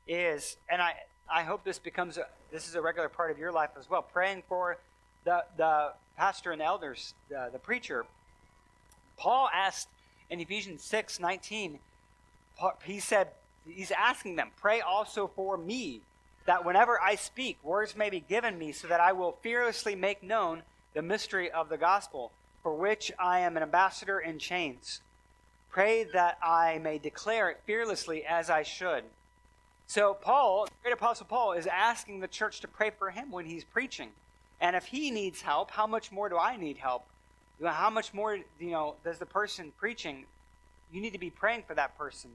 Is 0.08 0.56
and 0.70 0.82
I 0.82 0.94
I 1.30 1.44
hope 1.44 1.66
this 1.66 1.78
becomes 1.78 2.18
a, 2.18 2.26
this 2.54 2.70
is 2.70 2.76
a 2.76 2.82
regular 2.82 3.10
part 3.10 3.32
of 3.32 3.38
your 3.38 3.52
life 3.52 3.72
as 3.78 3.90
well. 3.90 4.02
Praying 4.02 4.44
for 4.48 4.78
the 5.26 5.44
the 5.58 5.92
pastor 6.18 6.52
and 6.52 6.62
elders, 6.62 7.14
the, 7.30 7.50
the 7.52 7.60
preacher. 7.60 8.06
Paul 9.18 9.50
asked 9.54 9.88
in 10.30 10.40
Ephesians 10.40 10.84
six 10.84 11.20
nineteen. 11.20 11.80
He 12.84 13.00
said 13.00 13.30
he's 13.68 13.92
asking 13.92 14.36
them, 14.36 14.50
pray 14.60 14.82
also 14.82 15.30
for 15.36 15.58
me, 15.58 16.02
that 16.46 16.66
whenever 16.66 17.00
I 17.00 17.16
speak, 17.16 17.58
words 17.64 17.96
may 17.96 18.10
be 18.10 18.20
given 18.20 18.58
me, 18.58 18.72
so 18.72 18.88
that 18.88 19.00
I 19.00 19.12
will 19.12 19.38
fearlessly 19.42 19.96
make 19.96 20.24
known 20.24 20.64
the 20.94 21.02
mystery 21.02 21.52
of 21.52 21.70
the 21.70 21.78
gospel, 21.78 22.32
for 22.64 22.74
which 22.74 23.12
I 23.20 23.40
am 23.40 23.58
an 23.58 23.64
ambassador 23.64 24.20
in 24.20 24.40
chains. 24.40 25.02
Pray 25.70 26.06
that 26.06 26.38
I 26.42 26.80
may 26.80 26.98
declare 26.98 27.50
it 27.50 27.60
fearlessly 27.66 28.26
as 28.26 28.50
I 28.50 28.64
should. 28.64 29.04
So, 29.86 30.16
Paul, 30.16 30.66
the 30.66 30.72
great 30.82 30.94
apostle 30.94 31.28
Paul, 31.28 31.54
is 31.54 31.68
asking 31.68 32.20
the 32.20 32.28
church 32.28 32.62
to 32.62 32.68
pray 32.68 32.90
for 32.90 33.12
him 33.12 33.32
when 33.32 33.46
he's 33.46 33.64
preaching. 33.64 34.10
And 34.60 34.76
if 34.76 34.86
he 34.86 35.12
needs 35.12 35.42
help, 35.42 35.72
how 35.72 35.88
much 35.88 36.12
more 36.12 36.30
do 36.30 36.38
I 36.38 36.58
need 36.58 36.78
help? 36.78 37.06
How 37.64 37.90
much 37.90 38.14
more, 38.14 38.36
you 38.60 38.72
know, 38.72 38.96
does 39.04 39.18
the 39.18 39.26
person 39.26 39.72
preaching? 39.78 40.26
You 40.92 41.02
need 41.02 41.14
to 41.14 41.20
be 41.20 41.30
praying 41.30 41.64
for 41.68 41.74
that 41.76 41.98
person. 41.98 42.32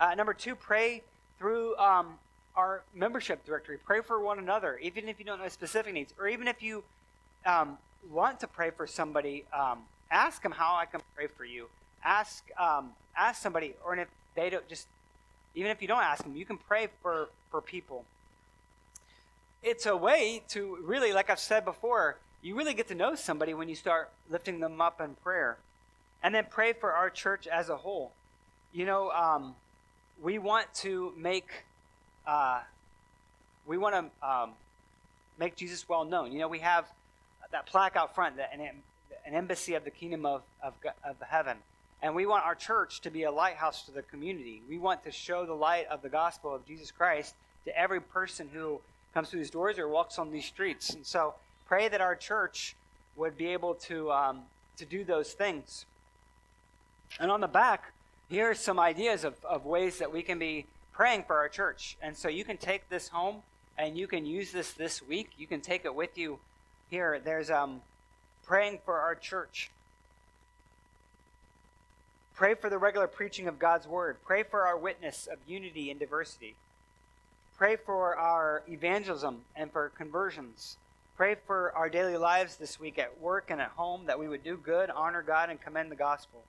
Uh, 0.00 0.14
number 0.14 0.34
two, 0.34 0.54
pray 0.54 1.02
through 1.38 1.76
um, 1.76 2.18
our 2.56 2.82
membership 2.94 3.44
directory. 3.44 3.78
Pray 3.78 4.00
for 4.00 4.20
one 4.20 4.38
another, 4.38 4.78
even 4.78 5.08
if 5.08 5.18
you 5.18 5.24
don't 5.24 5.40
know 5.40 5.48
specific 5.48 5.94
needs, 5.94 6.12
or 6.18 6.28
even 6.28 6.48
if 6.48 6.62
you 6.62 6.84
um, 7.46 7.78
want 8.10 8.40
to 8.40 8.46
pray 8.46 8.70
for 8.70 8.86
somebody, 8.86 9.44
um, 9.58 9.80
ask 10.10 10.42
them 10.42 10.52
how 10.52 10.74
I 10.74 10.86
can 10.86 11.00
pray 11.16 11.26
for 11.26 11.44
you 11.44 11.68
ask 12.04 12.44
um, 12.58 12.90
ask 13.16 13.42
somebody, 13.42 13.74
or 13.84 13.96
if 13.96 14.08
they 14.34 14.50
don't 14.50 14.66
just 14.68 14.86
even 15.54 15.70
if 15.70 15.82
you 15.82 15.88
don't 15.88 16.02
ask 16.02 16.22
them, 16.24 16.36
you 16.36 16.44
can 16.44 16.58
pray 16.58 16.88
for 17.02 17.28
for 17.50 17.60
people. 17.60 18.04
It's 19.62 19.86
a 19.86 19.96
way 19.96 20.42
to 20.48 20.78
really, 20.82 21.12
like 21.12 21.30
I've 21.30 21.38
said 21.38 21.64
before, 21.64 22.16
you 22.42 22.56
really 22.56 22.74
get 22.74 22.88
to 22.88 22.96
know 22.96 23.14
somebody 23.14 23.54
when 23.54 23.68
you 23.68 23.76
start 23.76 24.10
lifting 24.28 24.58
them 24.58 24.80
up 24.80 25.00
in 25.00 25.14
prayer, 25.22 25.56
and 26.22 26.34
then 26.34 26.46
pray 26.50 26.72
for 26.72 26.92
our 26.92 27.10
church 27.10 27.46
as 27.46 27.68
a 27.68 27.76
whole. 27.76 28.10
You 28.72 28.86
know, 28.86 29.10
um, 29.12 29.54
we 30.20 30.38
want 30.38 30.72
to 30.76 31.12
make 31.16 31.48
uh, 32.26 32.60
we 33.66 33.78
want 33.78 33.94
to 33.94 34.28
um, 34.28 34.50
make 35.38 35.54
Jesus 35.54 35.88
well 35.88 36.04
known. 36.04 36.32
You 36.32 36.40
know, 36.40 36.48
we 36.48 36.58
have 36.58 36.86
that 37.52 37.66
plaque 37.66 37.94
out 37.94 38.14
front, 38.14 38.38
that 38.38 38.50
an, 38.52 38.60
an 39.24 39.34
embassy 39.34 39.74
of 39.74 39.84
the 39.84 39.90
kingdom 39.90 40.26
of, 40.26 40.42
of, 40.62 40.72
of 41.04 41.16
heaven. 41.28 41.56
And 42.02 42.16
we 42.16 42.26
want 42.26 42.44
our 42.44 42.56
church 42.56 43.00
to 43.02 43.10
be 43.10 43.22
a 43.22 43.30
lighthouse 43.30 43.84
to 43.84 43.92
the 43.92 44.02
community. 44.02 44.60
We 44.68 44.78
want 44.78 45.04
to 45.04 45.12
show 45.12 45.46
the 45.46 45.54
light 45.54 45.86
of 45.88 46.02
the 46.02 46.08
gospel 46.08 46.52
of 46.52 46.66
Jesus 46.66 46.90
Christ 46.90 47.34
to 47.64 47.78
every 47.78 48.00
person 48.00 48.50
who 48.52 48.80
comes 49.14 49.30
through 49.30 49.40
these 49.40 49.50
doors 49.50 49.78
or 49.78 49.88
walks 49.88 50.18
on 50.18 50.30
these 50.30 50.46
streets. 50.46 50.90
And 50.90 51.06
so 51.06 51.34
pray 51.66 51.88
that 51.88 52.00
our 52.00 52.16
church 52.16 52.74
would 53.16 53.36
be 53.36 53.48
able 53.48 53.74
to, 53.74 54.10
um, 54.10 54.42
to 54.76 54.84
do 54.84 55.04
those 55.04 55.32
things. 55.32 55.84
And 57.20 57.30
on 57.30 57.40
the 57.40 57.48
back, 57.48 57.92
here 58.28 58.50
are 58.50 58.54
some 58.54 58.80
ideas 58.80 59.24
of, 59.24 59.34
of 59.44 59.66
ways 59.66 59.98
that 59.98 60.12
we 60.12 60.22
can 60.22 60.38
be 60.38 60.66
praying 60.92 61.24
for 61.24 61.36
our 61.36 61.48
church. 61.48 61.96
And 62.00 62.16
so 62.16 62.28
you 62.28 62.44
can 62.44 62.56
take 62.56 62.88
this 62.88 63.08
home 63.08 63.42
and 63.76 63.96
you 63.96 64.06
can 64.06 64.24
use 64.24 64.52
this 64.52 64.72
this 64.72 65.06
week. 65.06 65.30
You 65.36 65.46
can 65.46 65.60
take 65.60 65.84
it 65.84 65.94
with 65.94 66.16
you 66.16 66.38
here. 66.90 67.20
There's 67.22 67.50
um, 67.50 67.82
praying 68.44 68.80
for 68.84 68.98
our 68.98 69.14
church. 69.14 69.70
Pray 72.34 72.54
for 72.54 72.70
the 72.70 72.78
regular 72.78 73.06
preaching 73.06 73.46
of 73.46 73.58
God's 73.58 73.86
word. 73.86 74.16
Pray 74.24 74.42
for 74.42 74.66
our 74.66 74.76
witness 74.76 75.28
of 75.30 75.38
unity 75.46 75.90
and 75.90 76.00
diversity. 76.00 76.54
Pray 77.62 77.76
for 77.76 78.16
our 78.16 78.64
evangelism 78.68 79.40
and 79.54 79.70
for 79.70 79.90
conversions. 79.90 80.78
Pray 81.16 81.36
for 81.46 81.70
our 81.76 81.88
daily 81.88 82.16
lives 82.16 82.56
this 82.56 82.80
week 82.80 82.98
at 82.98 83.20
work 83.20 83.52
and 83.52 83.60
at 83.60 83.68
home 83.68 84.06
that 84.06 84.18
we 84.18 84.26
would 84.26 84.42
do 84.42 84.56
good, 84.56 84.90
honor 84.90 85.22
God, 85.22 85.48
and 85.48 85.60
commend 85.60 85.88
the 85.88 85.94
gospel. 85.94 86.42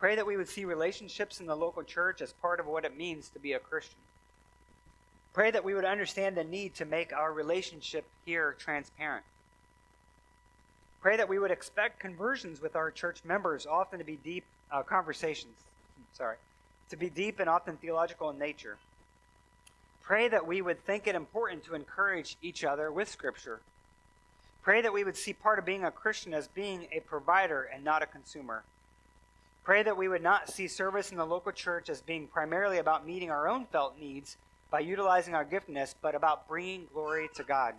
Pray 0.00 0.16
that 0.16 0.26
we 0.26 0.36
would 0.36 0.48
see 0.48 0.64
relationships 0.64 1.38
in 1.38 1.46
the 1.46 1.54
local 1.54 1.84
church 1.84 2.20
as 2.20 2.32
part 2.32 2.58
of 2.58 2.66
what 2.66 2.84
it 2.84 2.98
means 2.98 3.28
to 3.28 3.38
be 3.38 3.52
a 3.52 3.60
Christian. 3.60 4.00
Pray 5.32 5.52
that 5.52 5.62
we 5.62 5.74
would 5.74 5.84
understand 5.84 6.36
the 6.36 6.42
need 6.42 6.74
to 6.74 6.84
make 6.84 7.12
our 7.12 7.32
relationship 7.32 8.04
here 8.26 8.56
transparent. 8.58 9.24
Pray 11.00 11.16
that 11.18 11.28
we 11.28 11.38
would 11.38 11.52
expect 11.52 12.00
conversions 12.00 12.60
with 12.60 12.74
our 12.74 12.90
church 12.90 13.20
members 13.24 13.64
often 13.64 14.00
to 14.00 14.04
be 14.04 14.16
deep 14.24 14.42
uh, 14.72 14.82
conversations, 14.82 15.54
sorry, 16.14 16.38
to 16.90 16.96
be 16.96 17.08
deep 17.08 17.38
and 17.38 17.48
often 17.48 17.76
theological 17.76 18.30
in 18.30 18.40
nature. 18.40 18.76
Pray 20.08 20.26
that 20.26 20.46
we 20.46 20.62
would 20.62 20.82
think 20.86 21.06
it 21.06 21.14
important 21.14 21.64
to 21.64 21.74
encourage 21.74 22.38
each 22.40 22.64
other 22.64 22.90
with 22.90 23.10
Scripture. 23.10 23.60
Pray 24.62 24.80
that 24.80 24.94
we 24.94 25.04
would 25.04 25.18
see 25.18 25.34
part 25.34 25.58
of 25.58 25.66
being 25.66 25.84
a 25.84 25.90
Christian 25.90 26.32
as 26.32 26.48
being 26.48 26.88
a 26.90 27.00
provider 27.00 27.64
and 27.64 27.84
not 27.84 28.02
a 28.02 28.06
consumer. 28.06 28.62
Pray 29.64 29.82
that 29.82 29.98
we 29.98 30.08
would 30.08 30.22
not 30.22 30.48
see 30.48 30.66
service 30.66 31.10
in 31.10 31.18
the 31.18 31.26
local 31.26 31.52
church 31.52 31.90
as 31.90 32.00
being 32.00 32.26
primarily 32.26 32.78
about 32.78 33.06
meeting 33.06 33.30
our 33.30 33.46
own 33.46 33.66
felt 33.66 34.00
needs 34.00 34.38
by 34.70 34.80
utilizing 34.80 35.34
our 35.34 35.44
giftedness, 35.44 35.94
but 36.00 36.14
about 36.14 36.48
bringing 36.48 36.86
glory 36.94 37.28
to 37.34 37.42
God. 37.42 37.74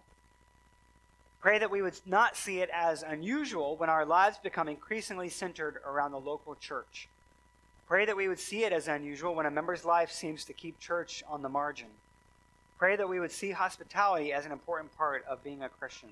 Pray 1.41 1.57
that 1.57 1.71
we 1.71 1.81
would 1.81 1.99
not 2.05 2.37
see 2.37 2.59
it 2.59 2.69
as 2.71 3.01
unusual 3.01 3.75
when 3.75 3.89
our 3.89 4.05
lives 4.05 4.37
become 4.37 4.67
increasingly 4.67 5.29
centered 5.29 5.79
around 5.83 6.11
the 6.11 6.19
local 6.19 6.53
church. 6.53 7.07
Pray 7.87 8.05
that 8.05 8.15
we 8.15 8.27
would 8.27 8.39
see 8.39 8.65
it 8.65 8.71
as 8.71 8.87
unusual 8.87 9.33
when 9.33 9.47
a 9.47 9.51
member's 9.51 9.83
life 9.83 10.11
seems 10.11 10.45
to 10.45 10.53
keep 10.53 10.79
church 10.79 11.23
on 11.27 11.41
the 11.41 11.49
margin. 11.49 11.87
Pray 12.79 12.95
that 12.95 13.07
we 13.07 13.19
would 13.19 13.31
see 13.31 13.51
hospitality 13.51 14.33
as 14.33 14.45
an 14.45 14.51
important 14.51 14.97
part 14.97 15.23
of 15.29 15.43
being 15.43 15.61
a 15.61 15.69
Christian. 15.69 16.09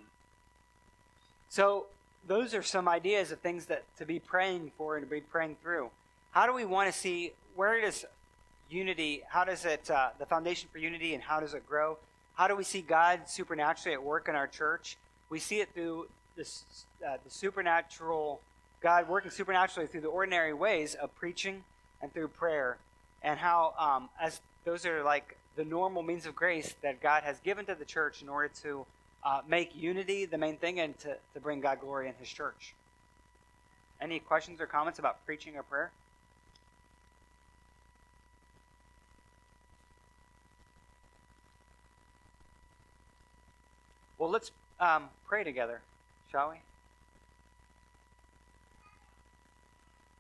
So, 1.50 1.86
those 2.28 2.54
are 2.54 2.62
some 2.62 2.90
ideas 2.90 3.32
of 3.32 3.40
things 3.40 3.68
that 3.68 3.84
to 3.98 4.06
be 4.06 4.20
praying 4.20 4.74
for 4.78 4.98
and 4.98 5.06
to 5.06 5.10
be 5.10 5.22
praying 5.22 5.56
through. 5.64 5.90
How 6.32 6.46
do 6.46 6.54
we 6.54 6.66
want 6.66 6.92
to 6.92 6.98
see 6.98 7.32
where 7.56 7.80
does 7.80 8.06
unity? 8.70 9.24
How 9.30 9.46
does 9.46 9.64
it 9.64 9.90
uh, 9.90 10.10
the 10.20 10.26
foundation 10.26 10.68
for 10.72 10.78
unity 10.78 11.14
and 11.14 11.24
how 11.24 11.40
does 11.40 11.54
it 11.54 11.68
grow? 11.68 11.98
How 12.36 12.50
do 12.50 12.56
we 12.56 12.66
see 12.66 12.82
God 12.82 13.22
supernaturally 13.28 13.94
at 13.94 14.04
work 14.04 14.28
in 14.28 14.36
our 14.36 14.46
church? 14.46 14.98
We 15.30 15.40
see 15.40 15.62
it 15.62 15.74
through 15.74 16.08
this, 16.36 16.64
uh, 17.06 17.18
the 17.24 17.32
supernatural 17.32 18.42
God 18.82 19.08
working 19.08 19.32
supernaturally 19.32 19.88
through 19.88 20.02
the 20.02 20.08
ordinary 20.08 20.54
ways 20.54 20.96
of 20.96 21.16
preaching 21.16 21.64
and 22.02 22.14
through 22.14 22.28
prayer, 22.28 22.78
and 23.24 23.40
how 23.40 23.74
um, 23.80 24.10
as 24.22 24.42
those 24.66 24.86
are 24.86 25.02
like 25.04 25.37
the 25.58 25.66
normal 25.66 26.04
means 26.04 26.26
of 26.26 26.36
grace 26.36 26.76
that 26.84 27.02
God 27.02 27.24
has 27.24 27.40
given 27.40 27.66
to 27.66 27.76
the 27.76 27.84
church 27.84 28.22
in 28.22 28.30
order 28.30 28.50
to 28.62 28.86
uh, 29.26 29.42
make 29.50 29.76
unity 29.76 30.26
the 30.26 30.38
main 30.38 30.56
thing 30.56 30.80
and 30.80 30.98
to, 31.00 31.18
to 31.34 31.40
bring 31.42 31.60
God 31.60 31.82
glory 31.82 32.08
in 32.08 32.14
His 32.20 32.30
church. 32.30 32.76
Any 34.00 34.20
questions 34.20 34.62
or 34.62 34.68
comments 34.68 35.00
about 35.00 35.26
preaching 35.26 35.58
or 35.58 35.64
prayer? 35.64 35.92
Well, 44.20 44.30
let's 44.30 44.52
um, 44.80 45.10
pray 45.28 45.44
together, 45.44 45.82
shall 46.32 46.52
we? 46.52 46.67